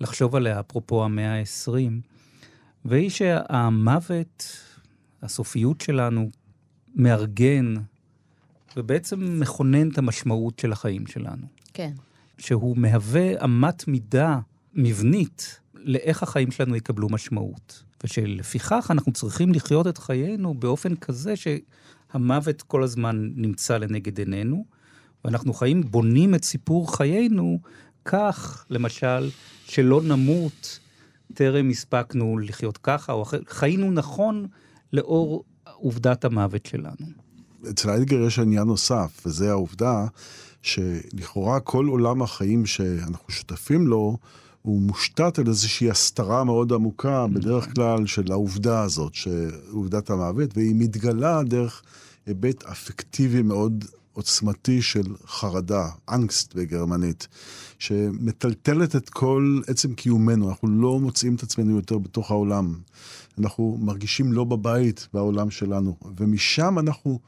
[0.00, 1.72] לחשוב עליה, אפרופו המאה ה-20,
[2.84, 4.46] והיא שהמוות,
[5.22, 6.30] הסופיות שלנו,
[6.94, 7.74] מארגן
[8.76, 11.46] ובעצם מכונן את המשמעות של החיים שלנו.
[11.74, 11.92] כן.
[12.38, 14.38] שהוא מהווה אמת מידה
[14.74, 17.84] מבנית לאיך החיים שלנו יקבלו משמעות.
[18.04, 24.64] ושלפיכך אנחנו צריכים לחיות את חיינו באופן כזה שהמוות כל הזמן נמצא לנגד עינינו,
[25.24, 27.58] ואנחנו חיים, בונים את סיפור חיינו
[28.04, 29.30] כך, למשל,
[29.66, 30.78] שלא נמות
[31.34, 34.46] טרם הספקנו לחיות ככה, או אחר, חיינו נכון
[34.92, 35.44] לאור
[35.84, 37.06] עובדת המוות שלנו.
[37.70, 40.06] אצל היידגר יש עניין נוסף, וזה העובדה
[40.62, 44.16] שלכאורה כל עולם החיים שאנחנו שותפים לו,
[44.62, 50.74] הוא מושתת על איזושהי הסתרה מאוד עמוקה, בדרך כלל של העובדה הזאת, שעובדת המוות, והיא
[50.74, 51.82] מתגלה דרך
[52.26, 57.28] היבט אפקטיבי מאוד עוצמתי של חרדה, אנגסט בגרמנית,
[57.78, 62.74] שמטלטלת את כל עצם קיומנו, אנחנו לא מוצאים את עצמנו יותר בתוך העולם.
[63.38, 67.18] אנחנו מרגישים לא בבית בעולם שלנו, ומשם אנחנו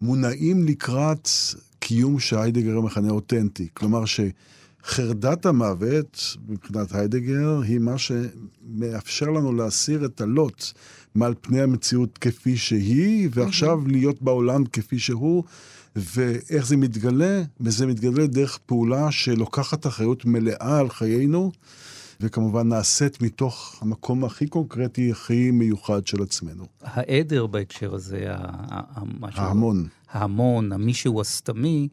[0.00, 1.28] מונעים לקראת
[1.78, 3.68] קיום שהיידגר מכנה אותנטי.
[3.74, 10.64] כלומר שחרדת המוות, מבחינת היידגר, היא מה שמאפשר לנו להסיר את הלוט
[11.14, 15.44] מעל פני המציאות כפי שהיא, ועכשיו להיות בעולם כפי שהוא.
[15.96, 17.42] ואיך זה מתגלה?
[17.60, 21.52] וזה מתגלה דרך פעולה שלוקחת אחריות מלאה על חיינו,
[22.20, 26.64] וכמובן נעשית מתוך המקום הכי קונקרטי, הכי מיוחד של עצמנו.
[26.82, 29.88] העדר בהקשר הזה, ההמון.
[30.10, 31.88] ההמון, המישהו הסתמי,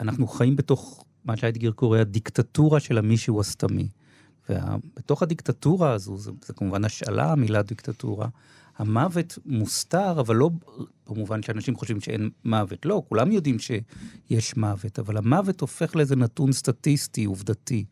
[0.00, 3.88] אנחנו חיים בתוך מה שהיידגר קורא הדיקטטורה של המישהו הסתמי.
[4.50, 8.28] ובתוך הדיקטטורה הזו, זה, זה כמובן השאלה, המילה דיקטטורה,
[8.78, 10.50] המוות מוסתר, אבל לא
[11.08, 12.86] במובן שאנשים חושבים שאין מוות.
[12.86, 17.84] לא, כולם יודעים שיש מוות, אבל המוות הופך לאיזה נתון סטטיסטי, עובדתי.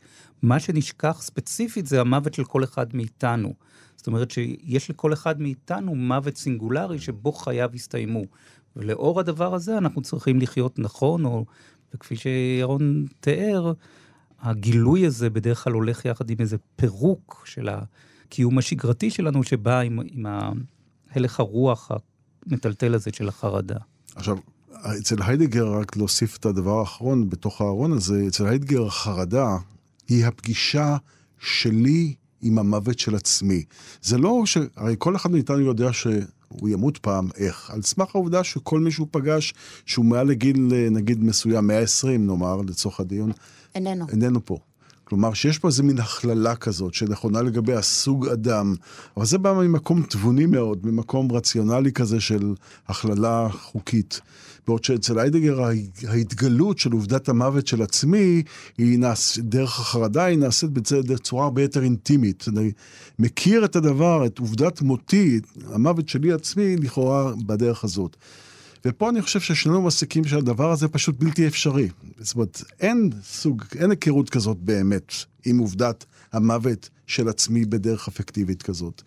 [0.42, 3.55] מה שנשכח ספציפית זה המוות של כל אחד מאיתנו.
[3.96, 8.22] זאת אומרת שיש לכל אחד מאיתנו מוות סינגולרי שבו חייו הסתיימו.
[8.77, 11.44] ולאור הדבר הזה אנחנו צריכים לחיות נכון, או,
[11.94, 13.72] וכפי שירון תיאר,
[14.40, 20.01] הגילוי הזה בדרך כלל הולך יחד עם איזה פירוק של הקיום השגרתי שלנו, שבא עם,
[20.05, 20.27] עם
[21.16, 21.90] הלך הרוח
[22.46, 23.76] המטלטל הזה של החרדה.
[24.14, 24.37] עכשיו,
[24.72, 29.57] אצל היידגר, רק להוסיף את הדבר האחרון בתוך הארון הזה, אצל היידגר החרדה
[30.09, 30.96] היא הפגישה
[31.38, 33.64] שלי עם המוות של עצמי.
[34.02, 34.59] זה לא ש...
[34.76, 37.70] הרי כל אחד מאיתנו יודע שהוא ימות פעם, איך?
[37.70, 39.55] על סמך העובדה שכל מי שהוא פגש,
[39.87, 40.57] שהוא מעל לגיל,
[40.90, 43.33] נגיד, מסוים, 120 נאמר, לצורך הדיון,
[43.74, 44.07] איננו.
[44.09, 44.59] איננו פה.
[45.09, 48.75] כלומר, שיש פה איזה מין הכללה כזאת, שנכונה לגבי הסוג אדם,
[49.16, 52.55] אבל זה בא ממקום תבוני מאוד, ממקום רציונלי כזה של
[52.88, 54.21] הכללה חוקית.
[54.66, 55.62] בעוד שאצל היידגר
[56.09, 58.42] ההתגלות של עובדת המוות של עצמי,
[58.79, 62.45] היא נעש, דרך החרדה היא נעשית בצורה הרבה יותר אינטימית.
[62.49, 62.73] אני
[63.19, 68.16] מכיר את הדבר, את עובדת מותי, המוות שלי עצמי, לכאורה בדרך הזאת.
[68.87, 71.88] ופה אני חושב ששנינו מסיקים שהדבר הזה פשוט בלתי אפשרי.
[72.18, 75.12] זאת אומרת, אין סוג, אין היכרות כזאת באמת
[75.44, 79.03] עם עובדת המוות של עצמי בדרך אפקטיבית כזאת.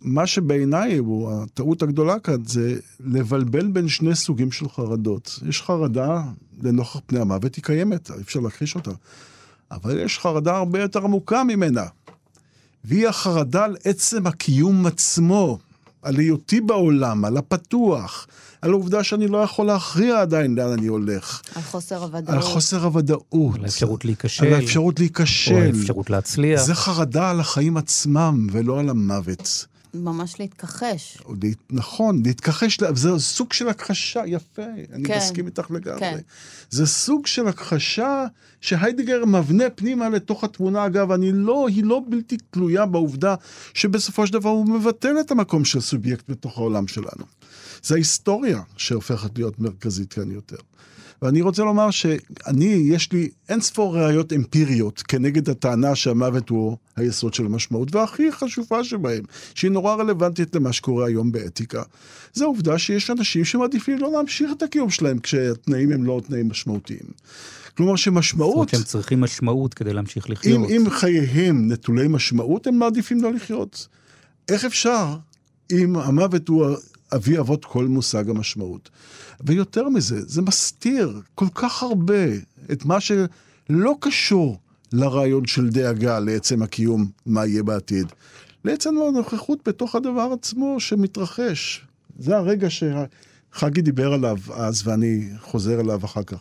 [0.00, 5.38] מה שבעיניי הוא הטעות הגדולה כאן, זה לבלבל בין שני סוגים של חרדות.
[5.48, 6.22] יש חרדה
[6.62, 8.90] לנוכח פני המוות, היא קיימת, אי אפשר להכחיש אותה.
[9.70, 11.84] אבל יש חרדה הרבה יותר עמוקה ממנה.
[12.84, 15.58] והיא החרדה על עצם הקיום עצמו,
[16.02, 18.26] על היותי בעולם, על הפתוח,
[18.62, 21.42] על העובדה שאני לא יכול להכריע עדיין לאן אני הולך.
[21.54, 22.36] על חוסר הוודאות.
[22.36, 23.54] על חוסר הוודאות.
[23.54, 24.46] על האפשרות להיכשל.
[24.46, 25.54] על האפשרות להיכשל.
[25.54, 26.62] או האפשרות להצליח.
[26.62, 29.66] זה חרדה על החיים עצמם ולא על המוות.
[29.94, 31.18] ממש להתכחש.
[31.70, 36.00] נכון, להתכחש, זה סוג של הכחשה, יפה, אני כן, מסכים איתך לגמרי.
[36.00, 36.18] כן.
[36.70, 38.26] זה סוג של הכחשה
[38.60, 40.86] שהיידגר מבנה פנימה לתוך התמונה.
[40.86, 43.34] אגב, אני לא, היא לא בלתי תלויה בעובדה
[43.74, 47.24] שבסופו של דבר הוא מבטל את המקום של סובייקט בתוך העולם שלנו.
[47.82, 50.56] זה ההיסטוריה שהופכת להיות מרכזית כאן יותר.
[51.22, 57.34] ואני רוצה לומר שאני, יש לי אין ספור ראיות אמפיריות כנגד הטענה שהמוות הוא היסוד
[57.34, 59.22] של המשמעות, והכי חשובה שבהם,
[59.54, 61.82] שהיא נורא רלוונטית למה שקורה היום באתיקה,
[62.32, 67.06] זה העובדה שיש אנשים שמעדיפים לא להמשיך את הקיום שלהם כשהתנאים הם לא תנאים משמעותיים.
[67.76, 68.50] כלומר שמשמעות...
[68.50, 70.70] זאת אומרת שהם צריכים משמעות כדי להמשיך לחיות.
[70.70, 73.88] אם, אם חייהם נטולי משמעות, הם מעדיפים לא לחיות.
[74.48, 75.16] איך אפשר
[75.72, 76.66] אם המוות הוא
[77.14, 78.90] אבי אבות כל מושג המשמעות?
[79.40, 82.24] ויותר מזה, זה מסתיר כל כך הרבה
[82.72, 84.58] את מה שלא קשור
[84.92, 88.06] לרעיון של דאגה לעצם הקיום, מה יהיה בעתיד.
[88.64, 91.86] לעצם הנוכחות בתוך הדבר עצמו שמתרחש.
[92.18, 96.38] זה הרגע שחגי דיבר עליו אז, ואני חוזר אליו אחר כך.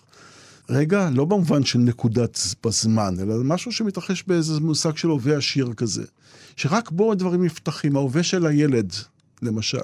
[0.69, 6.03] רגע, לא במובן של נקודת בזמן, אלא משהו שמתרחש באיזה מושג של הווה עשיר כזה.
[6.55, 8.93] שרק בו הדברים נפתחים, ההווה של הילד,
[9.41, 9.77] למשל.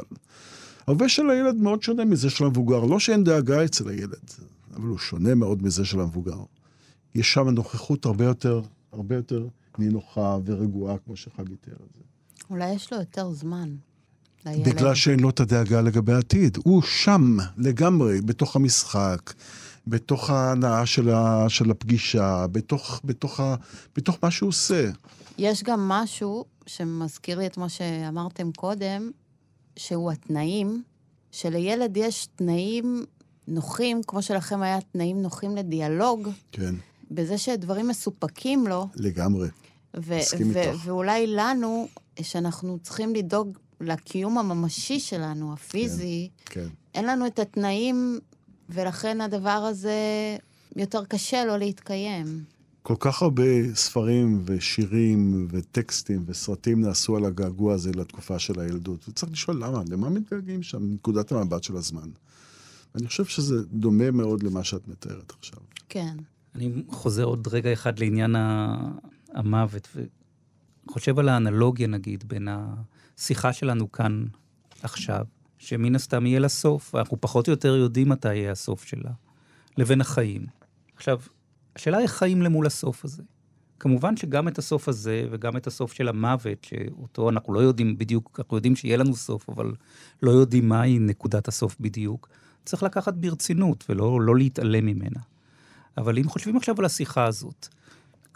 [0.88, 2.80] ההווה של הילד מאוד שונה מזה של המבוגר.
[2.80, 4.32] לא שאין דאגה אצל הילד,
[4.76, 6.40] אבל הוא שונה מאוד מזה של המבוגר.
[7.16, 9.48] יש שם נוכחות הרבה יותר, הרבה יותר
[9.78, 12.04] נינוחה ורגועה, כמו שחגי תיאר את זה.
[12.50, 13.76] אולי יש לו יותר זמן.
[14.46, 14.70] לילד.
[14.70, 16.58] בגלל שאין לו את הדאגה לגבי העתיד.
[16.64, 19.34] הוא שם לגמרי, בתוך המשחק,
[19.88, 23.56] בתוך ההנאה של, ה, של הפגישה, בתוך, בתוך, ה,
[23.96, 24.90] בתוך מה שהוא עושה.
[25.38, 29.12] יש גם משהו שמזכיר לי את מה שאמרתם קודם,
[29.78, 30.84] שהוא התנאים,
[31.32, 33.06] שלילד יש תנאים
[33.48, 36.76] נוחים, כמו שלכם היה תנאים נוחים לדיאלוג, כן.
[37.12, 38.88] בזה שדברים מסופקים לו.
[38.96, 39.48] לגמרי.
[39.98, 40.80] ו- מסכים ו- איתך.
[40.86, 41.88] ואולי לנו,
[42.22, 46.68] שאנחנו צריכים לדאוג לקיום הממשי שלנו, הפיזי, כן.
[46.96, 48.20] אין לנו את התנאים,
[48.70, 49.94] ולכן הדבר הזה
[50.76, 52.44] יותר קשה לו להתקיים.
[52.88, 59.10] כל כך הרבה ספרים ושירים וטקסטים וסרטים נעשו על הגעגוע הזה לתקופה של הילדות.
[59.10, 62.10] וצריך לשאול למה, למה מתגעגעים שם, מנקודת המבט של הזמן.
[62.96, 65.60] אני חושב שזה דומה מאוד למה שאת מתארת עכשיו.
[65.90, 66.18] כן.
[66.56, 68.36] אני חוזר עוד רגע אחד לעניין
[69.34, 69.88] המוות,
[70.88, 74.26] וחושב על האנלוגיה, נגיד, בין השיחה שלנו כאן
[74.82, 75.26] עכשיו,
[75.58, 79.12] שמן הסתם יהיה לה סוף, ואנחנו פחות או יותר יודעים מתי יהיה הסוף שלה,
[79.78, 80.46] לבין החיים.
[80.96, 81.20] עכשיו,
[81.78, 83.24] השאלה היא חיים למול הסוף הזה.
[83.80, 88.40] כמובן שגם את הסוף הזה וגם את הסוף של המוות, שאותו אנחנו לא יודעים בדיוק,
[88.40, 89.74] אנחנו יודעים שיהיה לנו סוף, אבל
[90.22, 92.30] לא יודעים מהי נקודת הסוף בדיוק,
[92.66, 95.20] צריך לקחת ברצינות ולא לא להתעלם ממנה.
[95.98, 97.68] אבל אם חושבים עכשיו על השיחה הזאת,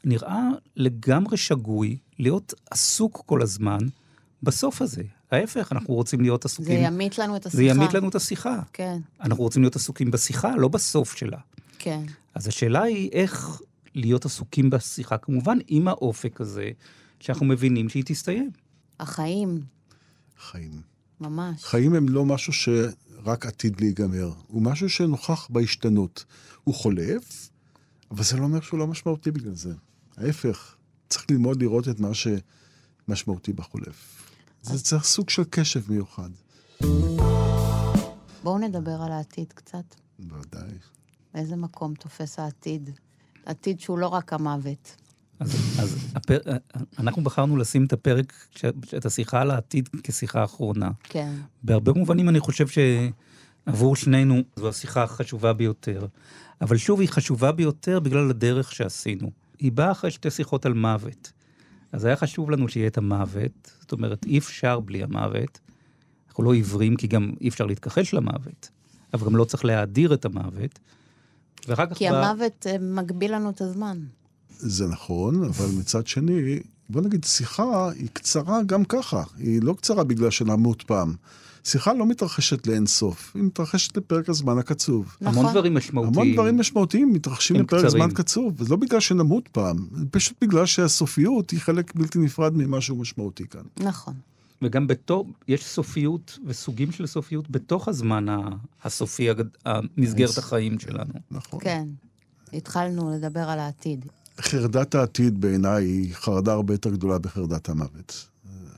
[0.04, 3.80] נראה לגמרי שגוי להיות עסוק כל הזמן
[4.44, 5.04] בסוף הזה.
[5.32, 6.84] ההפך, אנחנו רוצים להיות זה עסוקים...
[6.84, 7.58] ימית לנו את השיחה.
[7.58, 8.60] זה ימית לנו את השיחה.
[8.74, 11.38] כן, אנחנו רוצים להיות עסוקים בשיחה, לא בסוף שלה.
[11.82, 12.04] כן.
[12.36, 13.62] אז השאלה היא איך
[13.96, 16.70] להיות עסוקים בשיחה, כמובן עם האופק הזה,
[17.20, 18.52] שאנחנו מבינים שהיא תסתיים.
[19.00, 19.62] החיים,
[20.40, 20.82] חיים.
[21.22, 21.64] ממש.
[21.64, 26.26] חיים הם לא משהו שרק עתיד להיגמר, הוא משהו שנוכח בהשתנות.
[26.64, 27.50] הוא חולף,
[28.12, 29.74] אבל זה לא אומר שהוא לא משמעותי בגלל זה.
[30.18, 30.76] ההפך,
[31.10, 34.26] צריך ללמוד לראות את מה שמשמעותי בחולף.
[34.62, 36.30] זה צריך סוג של קשב מיוחד.
[38.44, 39.96] בואו נדבר על העתיד קצת.
[40.20, 40.72] בוודאי.
[41.34, 42.90] באיזה מקום תופס העתיד?
[43.46, 44.96] עתיד שהוא לא רק המוות.
[45.40, 46.38] אז, אז הפר...
[47.00, 48.34] אנחנו בחרנו לשים את הפרק,
[48.98, 50.90] את השיחה על העתיד כשיחה אחרונה.
[51.04, 51.34] כן.
[51.64, 56.06] בהרבה מובנים אני חושב שעבור שנינו זו השיחה החשובה ביותר.
[56.62, 59.32] אבל שוב, היא חשובה ביותר בגלל הדרך שעשינו.
[59.60, 61.32] היא באה אחרי שתי שיחות על מוות.
[61.92, 65.60] אז היה חשוב לנו שיהיה את המוות, זאת אומרת, אי אפשר בלי המוות.
[66.28, 68.70] אנחנו לא עיוורים, כי גם אי אפשר להתכחש למוות,
[69.14, 70.80] אבל גם לא צריך להאדיר את המוות.
[71.68, 73.98] ואחר כך כי בא- המוות אה, מגביל לנו את הזמן.
[74.58, 79.24] זה נכון, אבל מצד שני, בוא נגיד, שיחה היא קצרה גם ככה.
[79.38, 81.14] היא לא קצרה בגלל שנמות פעם.
[81.64, 85.16] שיחה לא מתרחשת לאין סוף, היא מתרחשת לפרק הזמן הקצוב.
[85.22, 85.52] המון נכון.
[85.52, 86.14] דברים משמעותיים.
[86.14, 87.90] המון דברים משמעותיים מתרחשים לפרק קצרים.
[88.04, 89.78] זמן קצוב, וזה לא בגלל שנמות פעם,
[90.12, 93.62] פשוט בגלל שהסופיות היא חלק בלתי נפרד ממשהו משמעותי כאן.
[93.80, 94.14] נכון.
[94.62, 98.26] וגם בתור, יש סופיות וסוגים של סופיות בתוך הזמן
[98.84, 99.28] הסופי,
[99.66, 101.14] המסגרת החיים שלנו.
[101.32, 101.60] נכון.
[101.64, 101.88] כן.
[102.54, 104.06] התחלנו לדבר על העתיד.
[104.42, 108.28] חרדת העתיד בעיניי היא חרדה הרבה יותר גדולה בחרדת המוות.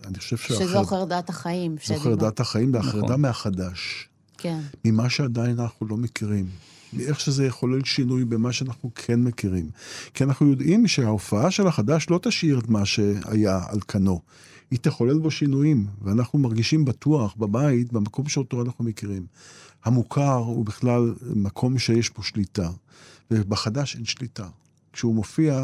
[0.07, 1.75] אני חושב שזו שהחרד- חרדת החיים.
[1.77, 3.21] זו שדיבר- חרדת החיים והחרדה נכון.
[3.21, 4.07] מהחדש.
[4.37, 4.59] כן.
[4.85, 6.45] ממה שעדיין אנחנו לא מכירים.
[6.93, 9.69] מאיך שזה יחולל שינוי במה שאנחנו כן מכירים.
[10.13, 14.21] כי אנחנו יודעים שההופעה של החדש לא תשאיר את מה שהיה על כנו.
[14.73, 19.25] היא תחולל בו שינויים, ואנחנו מרגישים בטוח בבית, במקום שאותו אנחנו מכירים.
[19.83, 22.69] המוכר הוא בכלל מקום שיש בו שליטה,
[23.31, 24.47] ובחדש אין שליטה.
[24.93, 25.63] כשהוא מופיע,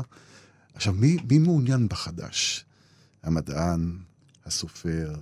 [0.73, 2.65] עכשיו, מי, מי מעוניין בחדש?
[3.23, 3.97] המדען,
[4.45, 5.15] הסופר,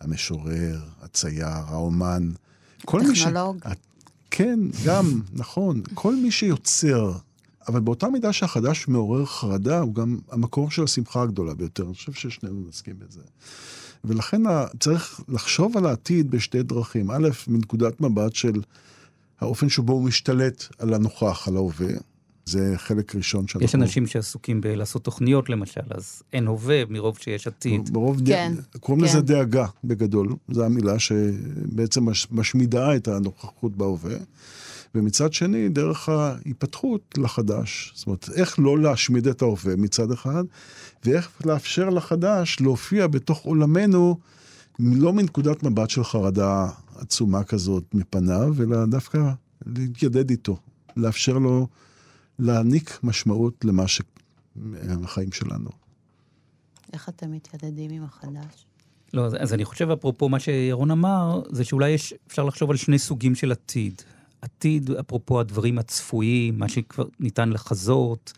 [0.00, 2.30] המשורר, הצייר, האומן.
[2.84, 3.26] כל מי ש...
[4.30, 5.82] כן, גם, נכון.
[5.94, 7.12] כל מי שיוצר,
[7.70, 11.84] אבל באותה מידה שהחדש מעורר חרדה, הוא גם המקור של השמחה הגדולה ביותר.
[11.86, 13.20] אני חושב ששנינו נסכים בזה.
[14.04, 14.42] ולכן
[14.80, 17.10] צריך לחשוב על העתיד בשתי דרכים.
[17.10, 18.60] א', מנקודת מבט של
[19.40, 21.92] האופן שבו הוא משתלט על הנוכח, על ההווה.
[22.44, 23.64] זה חלק ראשון שאנחנו...
[23.64, 27.90] יש אנשים שעסוקים בלעשות תוכניות למשל, אז אין הווה מרוב שיש עתיד.
[27.92, 28.78] ברוב כן, ד...
[28.78, 29.10] קוראים כן.
[29.10, 32.26] לזה דאגה בגדול, זו המילה שבעצם מש...
[32.30, 34.16] משמידה את הנוכחות בהווה.
[34.94, 37.92] ומצד שני, דרך ההיפתחות לחדש.
[37.94, 40.44] זאת אומרת, איך לא להשמיד את ההווה מצד אחד,
[41.04, 44.18] ואיך לאפשר לחדש להופיע בתוך עולמנו,
[44.78, 49.32] לא מנקודת מבט של חרדה עצומה כזאת מפניו, אלא דווקא
[49.66, 50.56] להתיידד איתו,
[50.96, 51.66] לאפשר לו
[52.38, 55.70] להעניק משמעות למה שהחיים שלנו.
[56.92, 58.66] איך אתם מתיידדים עם החדש?
[59.14, 62.76] לא, אז, אז אני חושב, אפרופו מה שירון אמר, זה שאולי יש, אפשר לחשוב על
[62.76, 64.02] שני סוגים של עתיד.
[64.42, 68.32] עתיד, אפרופו הדברים הצפויים, מה שכבר ניתן לחזות,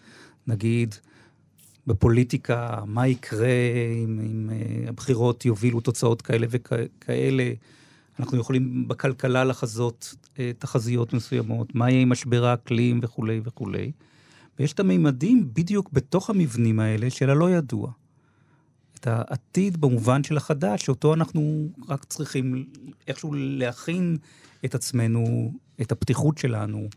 [0.46, 0.94] נגיד,
[1.86, 3.48] בפוליטיקה, מה יקרה
[4.04, 7.52] אם, אם uh, הבחירות יובילו תוצאות כאלה וכאלה.
[8.20, 13.92] אנחנו יכולים בכלכלה לחזות uh, תחזיות מסוימות, מה יהיה עם משבר האקלים וכולי וכולי.
[14.58, 17.90] ויש את המימדים בדיוק בתוך המבנים האלה של הלא ידוע.
[19.00, 22.66] את העתיד במובן של החדש, שאותו אנחנו רק צריכים
[23.08, 24.16] איכשהו להכין
[24.64, 26.88] את עצמנו, את הפתיחות שלנו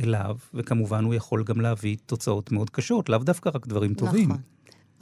[0.00, 4.28] אליו, וכמובן הוא יכול גם להביא תוצאות מאוד קשות, לאו דווקא רק דברים טובים.
[4.28, 4.40] נכון.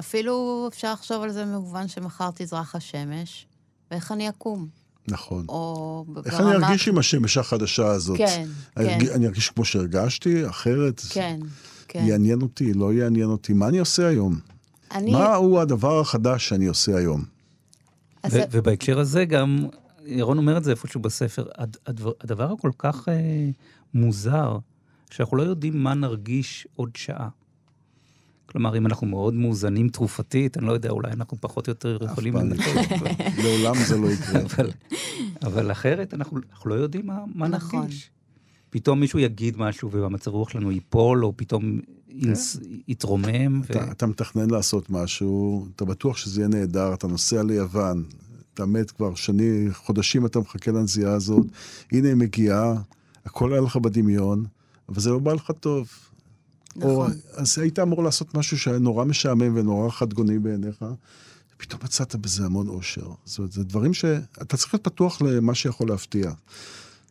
[0.00, 3.46] אפילו אפשר לחשוב על זה במובן שמחר תזרח השמש,
[3.90, 4.66] ואיך אני אקום.
[5.08, 5.44] נכון.
[5.48, 8.18] או איך ברמה- אני ארגיש עם השמש החדשה הזאת?
[8.18, 9.12] כן, אני כן.
[9.14, 11.00] אני ארגיש כמו שהרגשתי, אחרת?
[11.10, 11.40] כן,
[11.88, 12.04] כן.
[12.06, 13.52] יעניין אותי, לא יעניין אותי.
[13.52, 14.38] מה אני עושה היום?
[14.94, 15.12] אני...
[15.12, 17.24] מה הוא הדבר החדש שאני עושה היום?
[18.22, 19.66] אז ובהקשר הזה גם,
[20.06, 23.50] ירון אומר את זה איפשהו בספר, הד- הדבר, הדבר הכל כך אה,
[23.94, 24.58] מוזר,
[25.10, 27.28] שאנחנו לא יודעים מה נרגיש עוד שעה.
[28.46, 32.10] כלומר, אם אנחנו מאוד מאוזנים תרופתית, אני לא יודע, אולי אנחנו פחות או יותר אף
[32.10, 32.32] יכולים...
[32.32, 33.10] פעם לנתק, לא.
[33.44, 34.40] לעולם זה לא יקרה.
[34.42, 34.70] אבל,
[35.42, 37.80] אבל אחרת, אנחנו, אנחנו לא יודעים מה, מה נכון.
[37.80, 38.10] נרגיש.
[38.70, 43.60] פתאום מישהו יגיד משהו והמצב רוח שלנו ייפול, או פתאום ינס, יתרומם.
[43.60, 43.64] ו...
[43.70, 48.04] אתה, אתה מתכנן לעשות משהו, אתה בטוח שזה יהיה נהדר, אתה נוסע ליוון,
[48.56, 51.46] אתה מת כבר שני, חודשים אתה מחכה לנסיעה הזאת,
[51.92, 52.74] הנה היא מגיעה,
[53.24, 54.44] הכל היה לך בדמיון,
[54.88, 55.88] אבל זה לא בא לך טוב.
[56.82, 57.12] או, נכון.
[57.34, 60.84] אז היית אמור לעשות משהו שהיה נורא משעמם ונורא חדגוני בעיניך,
[61.56, 63.06] ופתאום מצאת בזה המון אושר.
[63.24, 66.30] זאת אומרת, זה דברים שאתה צריך להיות פתוח למה שיכול להפתיע.
[66.30, 66.34] זה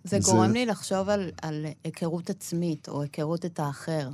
[0.03, 4.09] זה- גורם לי לחשוב על, על היכרות עצמית, או היכרות את האחר.
[4.09, 4.13] דע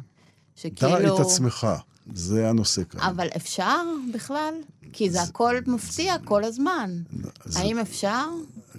[0.56, 1.16] שכאילו...
[1.16, 1.68] את עצמך,
[2.14, 3.00] זה הנושא כאן.
[3.00, 3.82] אבל אפשר
[4.14, 4.54] בכלל?
[4.94, 6.92] כי זה הכל מפתיע כל הזמן.
[7.46, 8.26] אז- האם אפשר?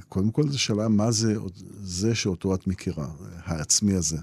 [0.09, 1.35] קודם כל, זו שאלה מה זה
[1.83, 3.09] זה שאותו את מכירה,
[3.45, 4.19] העצמי הזה.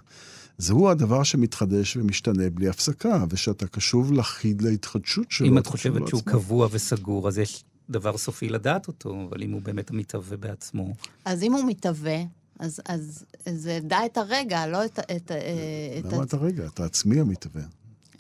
[0.58, 5.48] זהו הדבר שמתחדש ומשתנה בלי הפסקה, ושאתה קשוב לחיד להתחדשות שלו.
[5.48, 6.34] אם את חושבת שהוא לעצמך.
[6.34, 10.94] קבוע וסגור, אז יש דבר סופי לדעת אותו, אבל אם הוא באמת מתהווה בעצמו.
[11.26, 12.18] אז אם הוא מתהווה,
[12.60, 15.38] אז, אז, אז דע את הרגע, לא את, את, אה,
[16.00, 16.66] את, למה אתה רגע?
[16.66, 17.62] אתה עצמי המתהווה.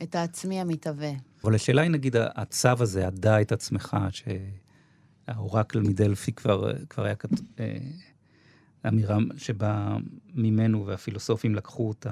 [0.03, 1.11] את העצמי המתהווה.
[1.43, 7.39] אבל השאלה היא, נגיד, הצו הזה, הדע את עצמך, שהאורקל מדלפי כבר, כבר היה כתוב,
[7.59, 7.77] אה,
[8.87, 9.97] אמירה שבאה
[10.33, 12.11] ממנו, והפילוסופים לקחו אותה.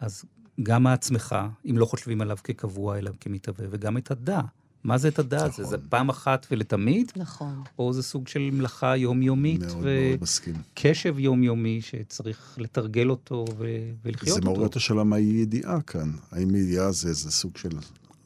[0.00, 0.24] אז
[0.62, 1.36] גם העצמך,
[1.70, 4.40] אם לא חושבים עליו כקבוע, אלא כמתהווה, וגם את הדע.
[4.84, 5.62] מה זה את הדע הזה?
[5.62, 5.64] נכון.
[5.66, 7.62] זה פעם אחת ולתמיד, נכון.
[7.78, 10.54] או זה סוג של מלאכה יומיומית, מאוד ו- מאוד מסכים.
[10.74, 13.66] קשב יומיומי שצריך לתרגל אותו ו-
[14.04, 14.44] ולחיות זה אותו.
[14.44, 16.12] מעורר את השאלה מהי ידיעה כאן.
[16.30, 17.78] האם ידיעה זה איזה סוג של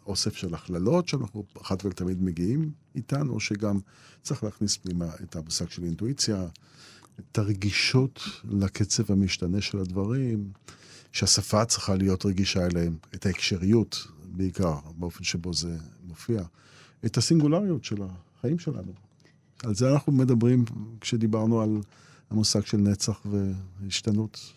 [0.07, 3.79] אוסף של הכללות שאנחנו אחת ולתמיד מגיעים איתן, או שגם
[4.23, 6.47] צריך להכניס פנימה את המושג של אינטואיציה,
[7.21, 10.49] את הרגישות לקצב המשתנה של הדברים,
[11.13, 15.77] שהשפה צריכה להיות רגישה אליהם, את ההקשריות בעיקר, באופן שבו זה
[16.09, 16.43] מופיע,
[17.07, 18.93] את הסינגולריות של החיים שלנו.
[19.65, 20.65] על זה אנחנו מדברים
[21.01, 21.81] כשדיברנו על
[22.31, 24.53] המושג של נצח והשתנות.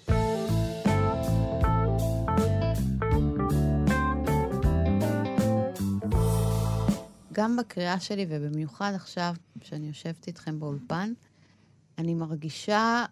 [7.34, 11.14] גם בקריאה שלי, ובמיוחד עכשיו, כשאני יושבת איתכם באולפן,
[11.97, 13.06] אני מרגישה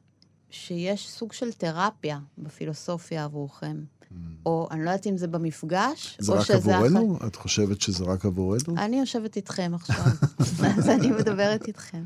[0.49, 3.77] שיש סוג של תרפיה בפילוסופיה עבורכם.
[4.11, 4.15] Mm.
[4.45, 6.75] או אני לא יודעת אם זה במפגש, זה או רק שזה...
[6.75, 7.17] עבורנו?
[7.27, 8.77] את חושבת שזה רק עבורנו?
[8.77, 10.05] אני יושבת איתכם עכשיו,
[10.77, 12.03] אז אני מדברת איתכם.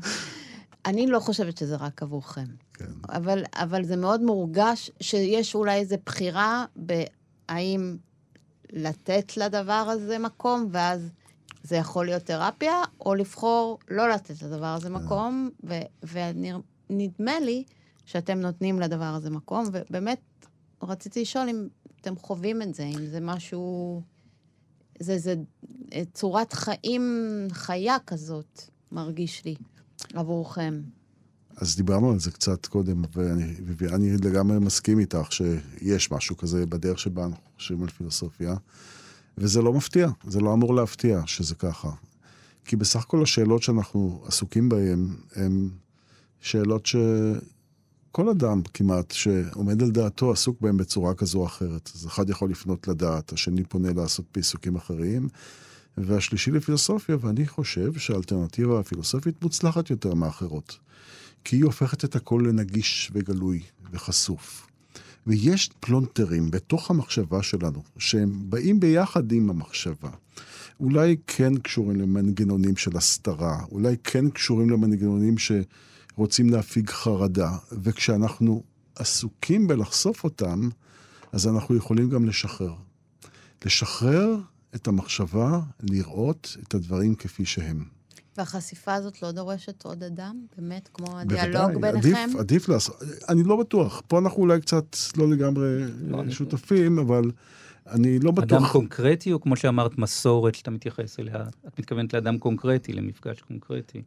[0.86, 2.44] אני לא חושבת שזה רק עבורכם.
[2.74, 2.84] כן.
[3.08, 7.96] אבל, אבל זה מאוד מורגש שיש אולי איזו בחירה בהאם
[8.72, 11.08] לתת לדבר הזה מקום, ואז
[11.62, 15.50] זה יכול להיות תרפיה, או לבחור לא לתת לדבר הזה מקום,
[16.02, 17.64] ונדמה לי
[18.04, 20.20] שאתם נותנים לדבר הזה מקום, ובאמת
[20.82, 21.68] רציתי לשאול אם
[22.04, 24.02] אתם חווים את זה, אם זה משהו...
[25.00, 25.34] זה, זה
[26.12, 27.02] צורת חיים
[27.50, 29.54] חיה כזאת, מרגיש לי,
[30.14, 30.82] עבורכם.
[31.56, 36.98] אז דיברנו על זה קצת קודם, ואני, ואני לגמרי מסכים איתך שיש משהו כזה בדרך
[36.98, 38.54] שבה אנחנו חושבים על פילוסופיה,
[39.38, 41.90] וזה לא מפתיע, זה לא אמור להפתיע שזה ככה.
[42.64, 45.68] כי בסך הכל השאלות שאנחנו עסוקים בהן הן
[46.40, 46.86] שאלות
[48.14, 51.90] שכל אדם כמעט שעומד על דעתו עסוק בהן בצורה כזו או אחרת.
[51.94, 55.28] אז אחד יכול לפנות לדעת, השני פונה לעשות בעיסוקים אחרים,
[55.98, 60.78] והשלישי לפילוסופיה, ואני חושב שהאלטרנטיבה הפילוסופית מוצלחת יותר מאחרות.
[61.44, 63.60] כי היא הופכת את הכל לנגיש וגלוי
[63.92, 64.66] וחשוף.
[65.26, 70.10] ויש פלונטרים בתוך המחשבה שלנו, שהם באים ביחד עם המחשבה.
[70.80, 75.38] אולי כן קשורים למנגנונים של הסתרה, אולי כן קשורים למנגנונים
[76.14, 77.50] שרוצים להפיג חרדה,
[77.82, 78.62] וכשאנחנו
[78.96, 80.68] עסוקים בלחשוף אותם,
[81.32, 82.74] אז אנחנו יכולים גם לשחרר.
[83.64, 84.36] לשחרר
[84.74, 87.84] את המחשבה, לראות את הדברים כפי שהם.
[88.36, 90.46] והחשיפה הזאת לא דורשת עוד אדם?
[90.56, 92.22] באמת, כמו הדיאלוג בוודאי, ביניכם?
[92.24, 93.02] עדיף, עדיף לעשות.
[93.28, 94.02] אני לא בטוח.
[94.08, 96.98] פה אנחנו אולי קצת לא לגמרי לא שותפים.
[96.98, 97.30] אבל
[97.86, 98.62] אני לא בטוח.
[98.62, 101.44] אדם קונקרטי, או כמו שאמרת, מסורת שאתה מתייחס אליה?
[101.68, 104.02] את מתכוונת לאדם קונקרטי, למפגש קונקרטי.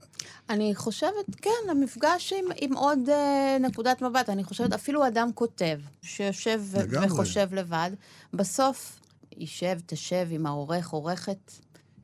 [0.50, 4.30] אני חושבת, כן, המפגש עם, עם עוד uh, נקודת מבט.
[4.30, 7.08] אני חושבת, אפילו אדם כותב, שיושב לגמרי.
[7.08, 7.92] וחושב לבד,
[8.34, 9.00] בסוף
[9.38, 11.52] יישב, תשב עם העורך, עורכת.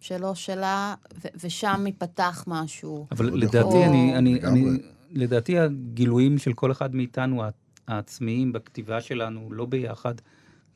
[0.03, 3.07] שלו, שלה, ו- ושם ייפתח משהו.
[3.11, 3.85] אבל לדעתי, או...
[3.85, 4.65] אני, אני, אני,
[5.11, 7.43] לדעתי הגילויים של כל אחד מאיתנו,
[7.87, 10.13] העצמיים בכתיבה שלנו, לא ביחד,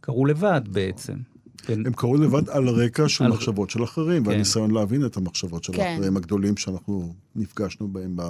[0.01, 1.13] קרו לבד בעצם.
[1.57, 1.85] כן.
[1.85, 3.31] הם קרו לבד על רקע של על...
[3.31, 4.29] מחשבות של אחרים, כן.
[4.29, 5.79] והניסיון להבין את המחשבות של כן.
[5.79, 8.21] האחרים הגדולים שאנחנו נפגשנו בהם ב,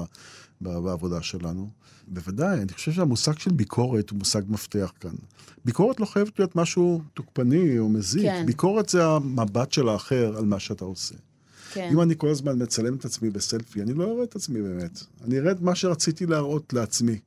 [0.61, 1.70] ב, בעבודה שלנו.
[2.07, 5.15] בוודאי, אני חושב שהמושג של ביקורת הוא מושג מפתח כאן.
[5.65, 8.22] ביקורת לא חייבת להיות משהו תוקפני או מזיק.
[8.22, 8.43] כן.
[8.45, 11.15] ביקורת זה המבט של האחר על מה שאתה עושה.
[11.74, 11.89] כן.
[11.91, 14.99] אם אני כל הזמן מצלם את עצמי בסלפי, אני לא אראה את עצמי באמת.
[15.24, 17.20] אני אראה את מה שרציתי להראות לעצמי.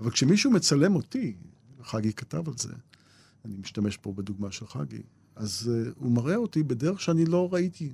[0.00, 1.34] אבל כשמישהו מצלם אותי,
[1.84, 2.72] חגי כתב על זה,
[3.46, 5.02] אני משתמש פה בדוגמה של חגי,
[5.36, 7.92] אז uh, הוא מראה אותי בדרך שאני לא ראיתי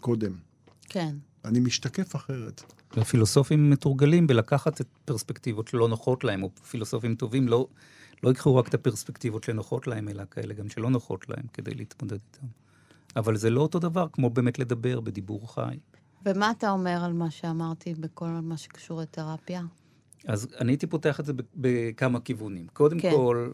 [0.00, 0.32] קודם.
[0.88, 1.16] כן.
[1.44, 2.62] אני משתקף אחרת.
[2.96, 7.66] ופילוסופים מתורגלים בלקחת את פרספקטיבות שלא נוחות להם, או פילוסופים טובים לא,
[8.22, 12.18] לא ייקחו רק את הפרספקטיבות שנוחות להם, אלא כאלה גם שלא נוחות להם כדי להתמודד
[12.34, 12.46] איתם.
[13.16, 15.78] אבל זה לא אותו דבר כמו באמת לדבר בדיבור חי.
[16.26, 19.62] ומה אתה אומר על מה שאמרתי בכל מה שקשור לתרפיה?
[20.26, 22.66] אז אני הייתי פותח את זה בכמה כיוונים.
[22.72, 23.10] קודם כן.
[23.10, 23.50] כל,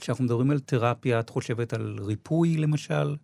[0.00, 3.16] כשאנחנו מדברים על תרפיה, את חושבת על ריפוי למשל,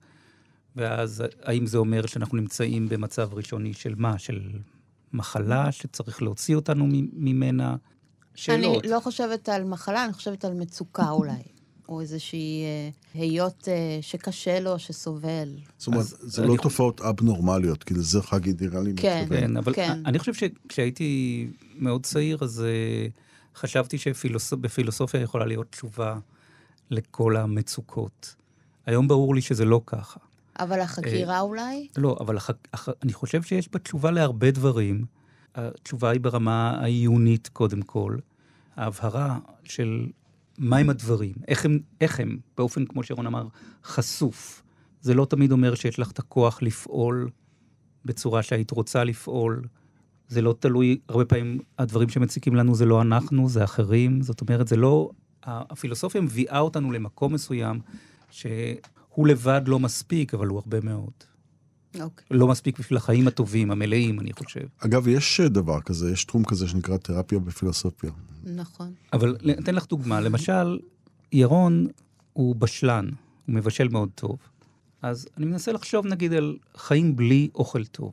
[0.77, 4.19] ואז האם זה אומר שאנחנו נמצאים במצב ראשוני של מה?
[4.19, 4.41] של
[5.13, 7.77] מחלה שצריך להוציא אותנו ממנה?
[8.35, 8.85] שאלות.
[8.85, 11.43] אני לא חושבת על מחלה, אני חושבת על מצוקה אולי.
[11.89, 15.49] או איזושהי אה, היות אה, שקשה לו, שסובל.
[15.79, 19.41] זאת אומרת, זה לא תופעות אבנורמליות, כי לזה חגי נראה לי כן, מתכוון.
[19.41, 20.03] כן, אבל כן.
[20.07, 21.47] אני חושב שכשהייתי
[21.79, 23.07] מאוד צעיר, אז אה,
[23.57, 26.19] חשבתי שבפילוסופיה יכולה להיות תשובה
[26.91, 28.37] לכל המצוקות.
[28.87, 30.21] היום ברור לי שזה לא ככה.
[30.59, 31.89] אבל החקירה אולי?
[31.97, 32.51] לא, אבל הח...
[32.73, 32.89] הח...
[33.03, 35.05] אני חושב שיש בה תשובה להרבה דברים.
[35.55, 38.17] התשובה היא ברמה העיונית, קודם כל.
[38.77, 40.07] ההבהרה של
[40.59, 43.47] מהם הדברים, איך הם, איך הם, באופן, כמו שרון אמר,
[43.85, 44.63] חשוף.
[45.01, 47.31] זה לא תמיד אומר שיש לך את הכוח לפעול
[48.05, 49.63] בצורה שהיית רוצה לפעול.
[50.29, 54.23] זה לא תלוי, הרבה פעמים הדברים שמציקים לנו זה לא אנחנו, זה אחרים.
[54.23, 55.11] זאת אומרת, זה לא...
[55.43, 57.81] הפילוסופיה מביאה אותנו למקום מסוים,
[58.31, 61.11] שהוא לבד לא מספיק, אבל הוא הרבה מאוד.
[61.97, 62.03] Okay.
[62.03, 62.27] אוקיי.
[62.31, 64.67] לא מספיק בשביל החיים הטובים, המלאים, אני חושב.
[64.79, 68.11] אגב, יש דבר כזה, יש תחום כזה שנקרא תרפיה בפילוסופיה.
[68.45, 68.93] נכון.
[69.13, 70.21] אבל אתן לך דוגמה.
[70.21, 70.79] למשל,
[71.33, 71.87] ירון
[72.33, 73.09] הוא בשלן,
[73.47, 74.39] הוא מבשל מאוד טוב.
[75.03, 78.13] אז אני מנסה לחשוב, נגיד, על חיים בלי אוכל טוב.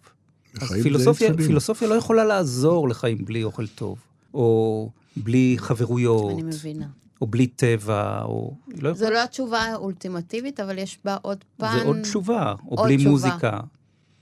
[0.61, 1.33] אז פילוסופיה.
[1.33, 3.97] פילוסופיה לא יכולה לעזור לחיים בלי אוכל טוב,
[4.33, 6.87] או בלי חברויות, אני מבינה.
[7.21, 8.53] או בלי טבע, או...
[8.81, 11.77] לא זו לא התשובה האולטימטיבית, אבל יש בה עוד פן...
[11.79, 13.11] זה עוד תשובה, או עוד בלי תשובה.
[13.11, 13.59] מוזיקה.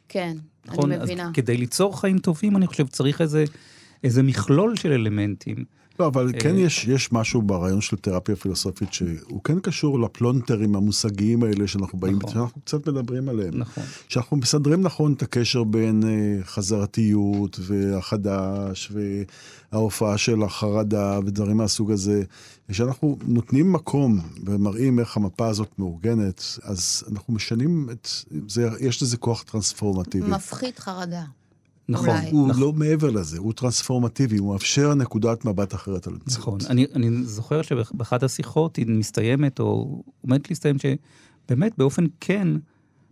[0.10, 0.92] כן, נכון?
[0.92, 1.32] אני מבינה.
[1.34, 3.44] כדי ליצור חיים טובים, אני חושב, צריך איזה,
[4.04, 5.66] איזה מכלול של אלמנטים.
[6.00, 10.76] לא, אבל כן אה, יש, יש משהו ברעיון של תרפיה פילוסופית שהוא כן קשור לפלונטרים
[10.76, 12.34] המושגיים האלה שאנחנו באים, נכון.
[12.34, 13.58] שאנחנו קצת מדברים עליהם.
[13.58, 13.84] נכון.
[14.08, 18.92] שאנחנו מסדרים נכון את הקשר בין אה, חזרתיות והחדש
[19.72, 22.24] וההופעה של החרדה ודברים מהסוג הזה.
[22.70, 28.08] כשאנחנו נותנים מקום ומראים איך המפה הזאת מאורגנת, אז אנחנו משנים את...
[28.48, 30.28] זה, יש לזה כוח טרנספורמטיבי.
[30.28, 31.24] מפחית חרדה.
[31.92, 32.30] נכון, אולי.
[32.32, 32.62] הוא נכון.
[32.62, 36.48] לא מעבר לזה, הוא טרנספורמטיבי, הוא מאפשר נקודת מבט אחרת על המציאות.
[36.48, 36.60] נכון.
[36.70, 42.48] אני, אני זוכר שבאחת השיחות היא מסתיימת, או עומדת להסתיים, שבאמת, באופן כן,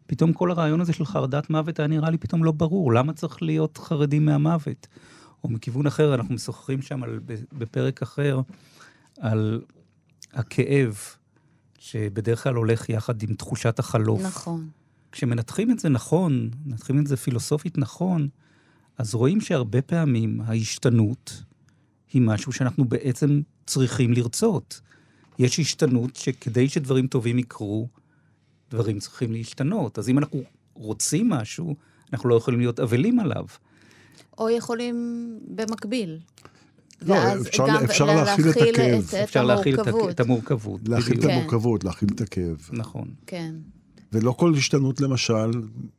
[0.07, 2.93] פתאום כל הרעיון הזה של חרדת מוות היה נראה לי פתאום לא ברור.
[2.93, 4.87] למה צריך להיות חרדים מהמוות?
[5.43, 7.19] או מכיוון אחר, אנחנו משוחחים שם על,
[7.57, 8.41] בפרק אחר,
[9.19, 9.61] על
[10.33, 10.97] הכאב,
[11.79, 14.21] שבדרך כלל הולך יחד עם תחושת החלוף.
[14.21, 14.67] נכון.
[15.11, 18.27] כשמנתחים את זה נכון, מנתחים את זה פילוסופית נכון,
[18.99, 21.43] אז רואים שהרבה פעמים ההשתנות
[22.13, 24.81] היא משהו שאנחנו בעצם צריכים לרצות.
[25.39, 27.87] יש השתנות שכדי שדברים טובים יקרו,
[28.71, 29.99] דברים צריכים להשתנות.
[29.99, 30.41] אז אם אנחנו
[30.73, 31.75] רוצים משהו,
[32.13, 33.45] אנחנו לא יכולים להיות אבלים עליו.
[34.37, 34.95] או יכולים
[35.55, 36.19] במקביל.
[37.01, 37.15] לא,
[37.47, 39.03] אפשר- גם אפשר לה- להכיל את הכאב.
[39.09, 39.75] את, אפשר להכיל
[40.09, 40.89] את, המורכבות.
[40.89, 41.23] להכיל את.
[41.23, 42.69] המורכבות, להכיל את הכאב.
[42.71, 43.07] נכון.
[43.27, 43.55] כן.
[44.13, 45.51] ולא כל השתנות, למשל,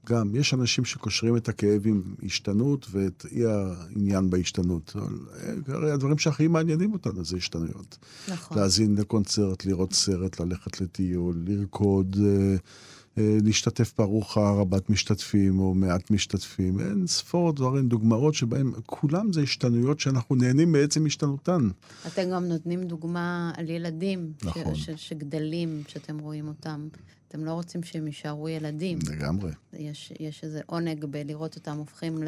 [0.06, 4.96] גם יש אנשים שקושרים את הכאב עם השתנות ואת אי העניין בהשתנות.
[4.96, 7.98] אה, הרי הדברים שהכי מעניינים אותנו זה השתנויות.
[8.28, 8.58] נכון.
[8.58, 12.56] להאזין לקונצרט, לראות סרט, ללכת לטיול, לרקוד, אה,
[13.18, 16.80] אה, להשתתף בארוחה רבת משתתפים או מעט משתתפים.
[16.80, 21.68] אין ספור דברים, דוגמאות שבהם כולם זה השתנויות שאנחנו נהנים מעצם השתנותן.
[22.06, 24.74] אתם גם נותנים דוגמה על ילדים ש- נכון.
[24.74, 26.88] ש- שגדלים, שאתם רואים אותם.
[27.30, 28.98] אתם לא רוצים שהם יישארו ילדים.
[29.08, 29.52] לגמרי.
[29.72, 32.22] יש, יש איזה עונג בלראות אותם הופכים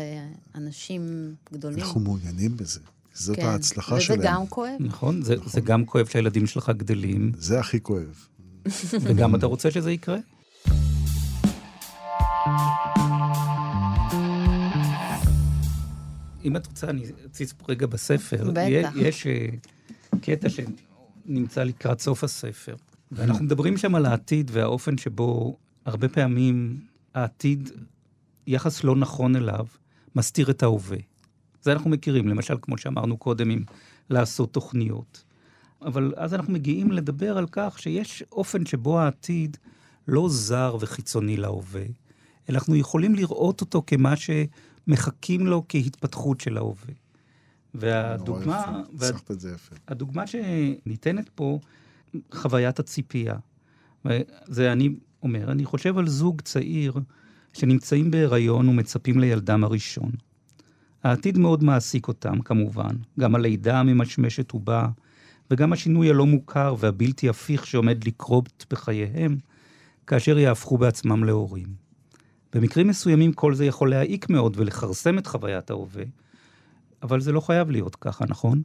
[0.55, 1.78] לאנשים גדולים.
[1.78, 2.80] אנחנו מעוניינים בזה.
[3.14, 3.46] זאת כן.
[3.46, 4.20] ההצלחה וזה שלהם.
[4.22, 4.70] גם כואב.
[4.80, 8.26] נכון, זה, זה גם כואב שהילדים שלך גדלים, זה הכי כואב.
[9.03, 10.18] וגם אתה רוצה שזה יקרה.
[16.44, 18.50] אם את רוצה, אני אציץ פה רגע בספר.
[18.53, 18.92] בטח.
[18.96, 19.46] יש אה,
[20.20, 22.74] קטע שנמצא לקראת סוף הספר,
[23.12, 26.80] ואנחנו מדברים שם על העתיד והאופן שבו הרבה פעמים
[27.14, 27.70] העתיד,
[28.46, 29.66] יחס לא נכון אליו,
[30.16, 30.98] מסתיר את ההווה.
[31.62, 33.64] זה אנחנו מכירים, למשל, כמו שאמרנו קודם, עם
[34.10, 35.24] לעשות תוכניות.
[35.82, 39.56] אבל אז אנחנו מגיעים לדבר על כך שיש אופן שבו העתיד
[40.08, 41.84] לא זר וחיצוני להווה,
[42.48, 46.94] אלא אנחנו יכולים לראות אותו כמה שמחכים לו כהתפתחות של ההווה.
[47.74, 49.76] והדוגמה, ניסחת את זה יפה.
[49.88, 51.58] הדוגמה שניתנת פה,
[52.34, 53.36] חוויית הציפייה.
[54.46, 56.94] זה אני אומר, אני חושב על זוג צעיר
[57.52, 60.10] שנמצאים בהיריון ומצפים לילדם הראשון.
[61.02, 64.88] העתיד מאוד מעסיק אותם, כמובן, גם הלידה הממשמשת ובאה,
[65.50, 69.36] וגם השינוי הלא מוכר והבלתי הפיך שעומד לקרות בחייהם,
[70.06, 71.66] כאשר יהפכו בעצמם להורים.
[72.54, 76.04] במקרים מסוימים כל זה יכול להעיק מאוד ולכרסם את חוויית ההווה,
[77.02, 78.62] אבל זה לא חייב להיות ככה, נכון?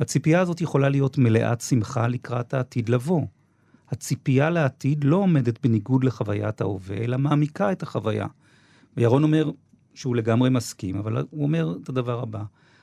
[0.00, 3.22] הציפייה הזאת יכולה להיות מלאת שמחה לקראת העתיד לבוא.
[3.90, 8.26] הציפייה לעתיד לא עומדת בניגוד לחוויית ההווה, אלא מעמיקה את החוויה.
[8.96, 9.50] וירון אומר
[9.94, 12.42] שהוא לגמרי מסכים, אבל הוא אומר את הדבר הבא: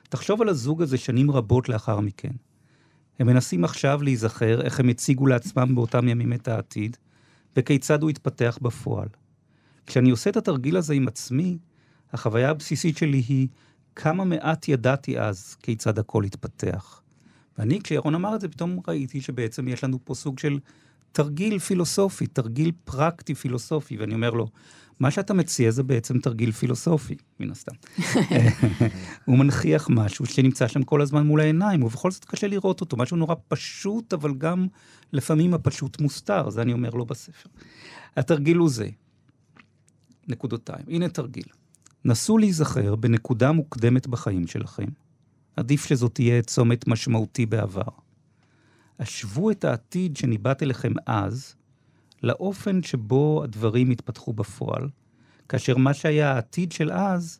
[0.09, 2.31] תחשוב על הזוג הזה שנים רבות לאחר מכן.
[3.19, 6.97] הם מנסים עכשיו להיזכר איך הם הציגו לעצמם באותם ימים את העתיד,
[7.57, 9.07] וכיצד הוא התפתח בפועל.
[9.85, 11.57] כשאני עושה את התרגיל הזה עם עצמי,
[12.13, 13.47] החוויה הבסיסית שלי היא
[13.95, 17.01] כמה מעט ידעתי אז כיצד הכל התפתח.
[17.57, 20.59] ואני, כשירון אמר את זה, פתאום ראיתי שבעצם יש לנו פה סוג של
[21.11, 24.47] תרגיל פילוסופי, תרגיל פרקטי פילוסופי, ואני אומר לו,
[24.99, 27.75] מה שאתה מציע זה בעצם תרגיל פילוסופי, מן הסתם.
[29.25, 33.17] הוא מנכיח משהו שנמצא שם כל הזמן מול העיניים, ובכל זאת קשה לראות אותו, משהו
[33.17, 34.67] נורא פשוט, אבל גם
[35.13, 37.49] לפעמים הפשוט מוסתר, זה אני אומר לו בספר.
[38.17, 38.89] התרגיל הוא זה,
[40.27, 40.85] נקודותיים.
[40.87, 41.45] הנה תרגיל.
[42.05, 44.87] נסו להיזכר בנקודה מוקדמת בחיים שלכם.
[45.55, 47.89] עדיף שזאת תהיה צומת משמעותי בעבר.
[48.99, 51.55] השוו את העתיד שניבט אליכם אז,
[52.23, 54.89] לאופן שבו הדברים התפתחו בפועל,
[55.49, 57.39] כאשר מה שהיה העתיד של אז,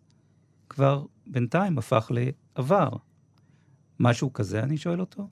[0.69, 2.89] כבר בינתיים הפך לעבר.
[3.99, 5.27] משהו כזה, אני שואל אותו?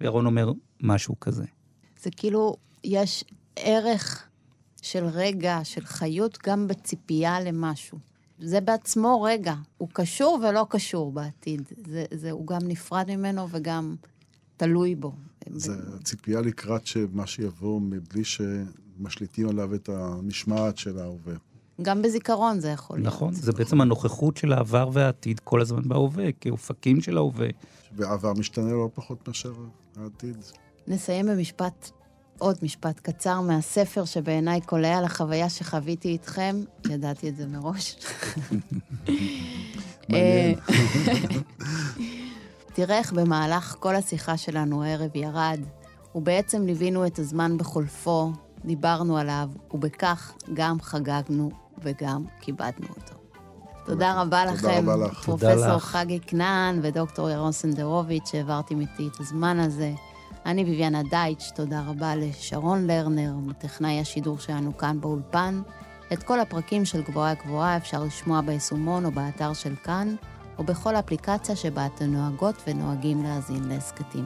[0.00, 1.44] וירון אומר, משהו כזה.
[2.02, 3.24] זה כאילו, יש
[3.56, 4.28] ערך
[4.82, 7.98] של רגע, של חיות, גם בציפייה למשהו.
[8.44, 9.54] זה בעצמו רגע.
[9.78, 11.62] הוא קשור ולא קשור בעתיד.
[11.86, 13.96] זה, זה, הוא גם נפרד ממנו וגם
[14.56, 15.12] תלוי בו.
[15.50, 15.72] זה
[16.04, 21.34] ציפייה לקראת שמה שיבוא מבלי שמשליטים עליו את המשמעת של ההווה.
[21.82, 23.06] גם בזיכרון זה יכול להיות.
[23.06, 27.48] נכון, זה בעצם הנוכחות של העבר והעתיד כל הזמן בהווה, כאופקים של ההווה.
[27.96, 29.52] והעבר משתנה לא פחות מאשר
[29.96, 30.36] העתיד.
[30.86, 31.90] נסיים במשפט,
[32.42, 36.56] עוד משפט קצר מהספר שבעיניי קולע לחוויה שחוויתי איתכם.
[36.90, 37.96] ידעתי את זה מראש.
[40.08, 40.58] מעניין.
[42.72, 45.60] תראה איך במהלך כל השיחה שלנו הערב ירד,
[46.14, 48.32] ובעצם ליווינו את הזמן בחולפו,
[48.64, 51.50] דיברנו עליו, ובכך גם חגגנו
[51.82, 53.14] וגם כיבדנו אותו.
[53.86, 54.86] תודה רבה לכם,
[55.24, 55.78] פרופסור.
[55.78, 59.92] חגי כנען ודוקטור ירון סנדרוביץ', שהעברתם איתי את הזמן הזה.
[60.46, 65.62] אני ביביאנה דייטש, תודה רבה לשרון לרנר, טכנאי השידור שלנו כאן באולפן.
[66.12, 70.14] את כל הפרקים של גבוהה גבוהה אפשר לשמוע ביישומון או באתר של כאן,
[70.58, 74.24] או בכל אפליקציה שבה אתם נוהגות ונוהגים להאזין להסכתים.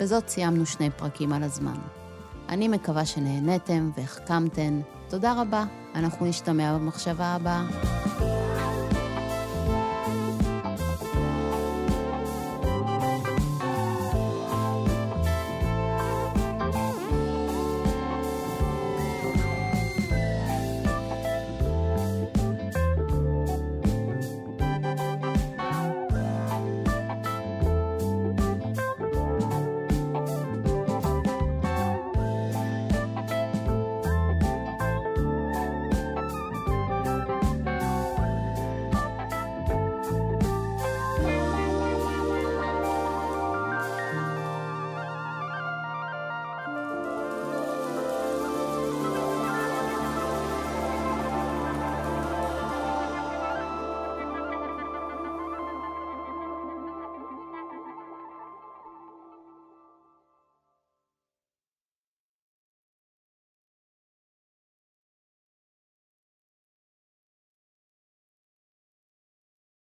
[0.00, 1.78] בזאת סיימנו שני פרקים על הזמן.
[2.48, 4.80] אני מקווה שנהניתם והחכמתן.
[5.08, 7.66] תודה רבה, אנחנו נשתמע במחשבה הבאה.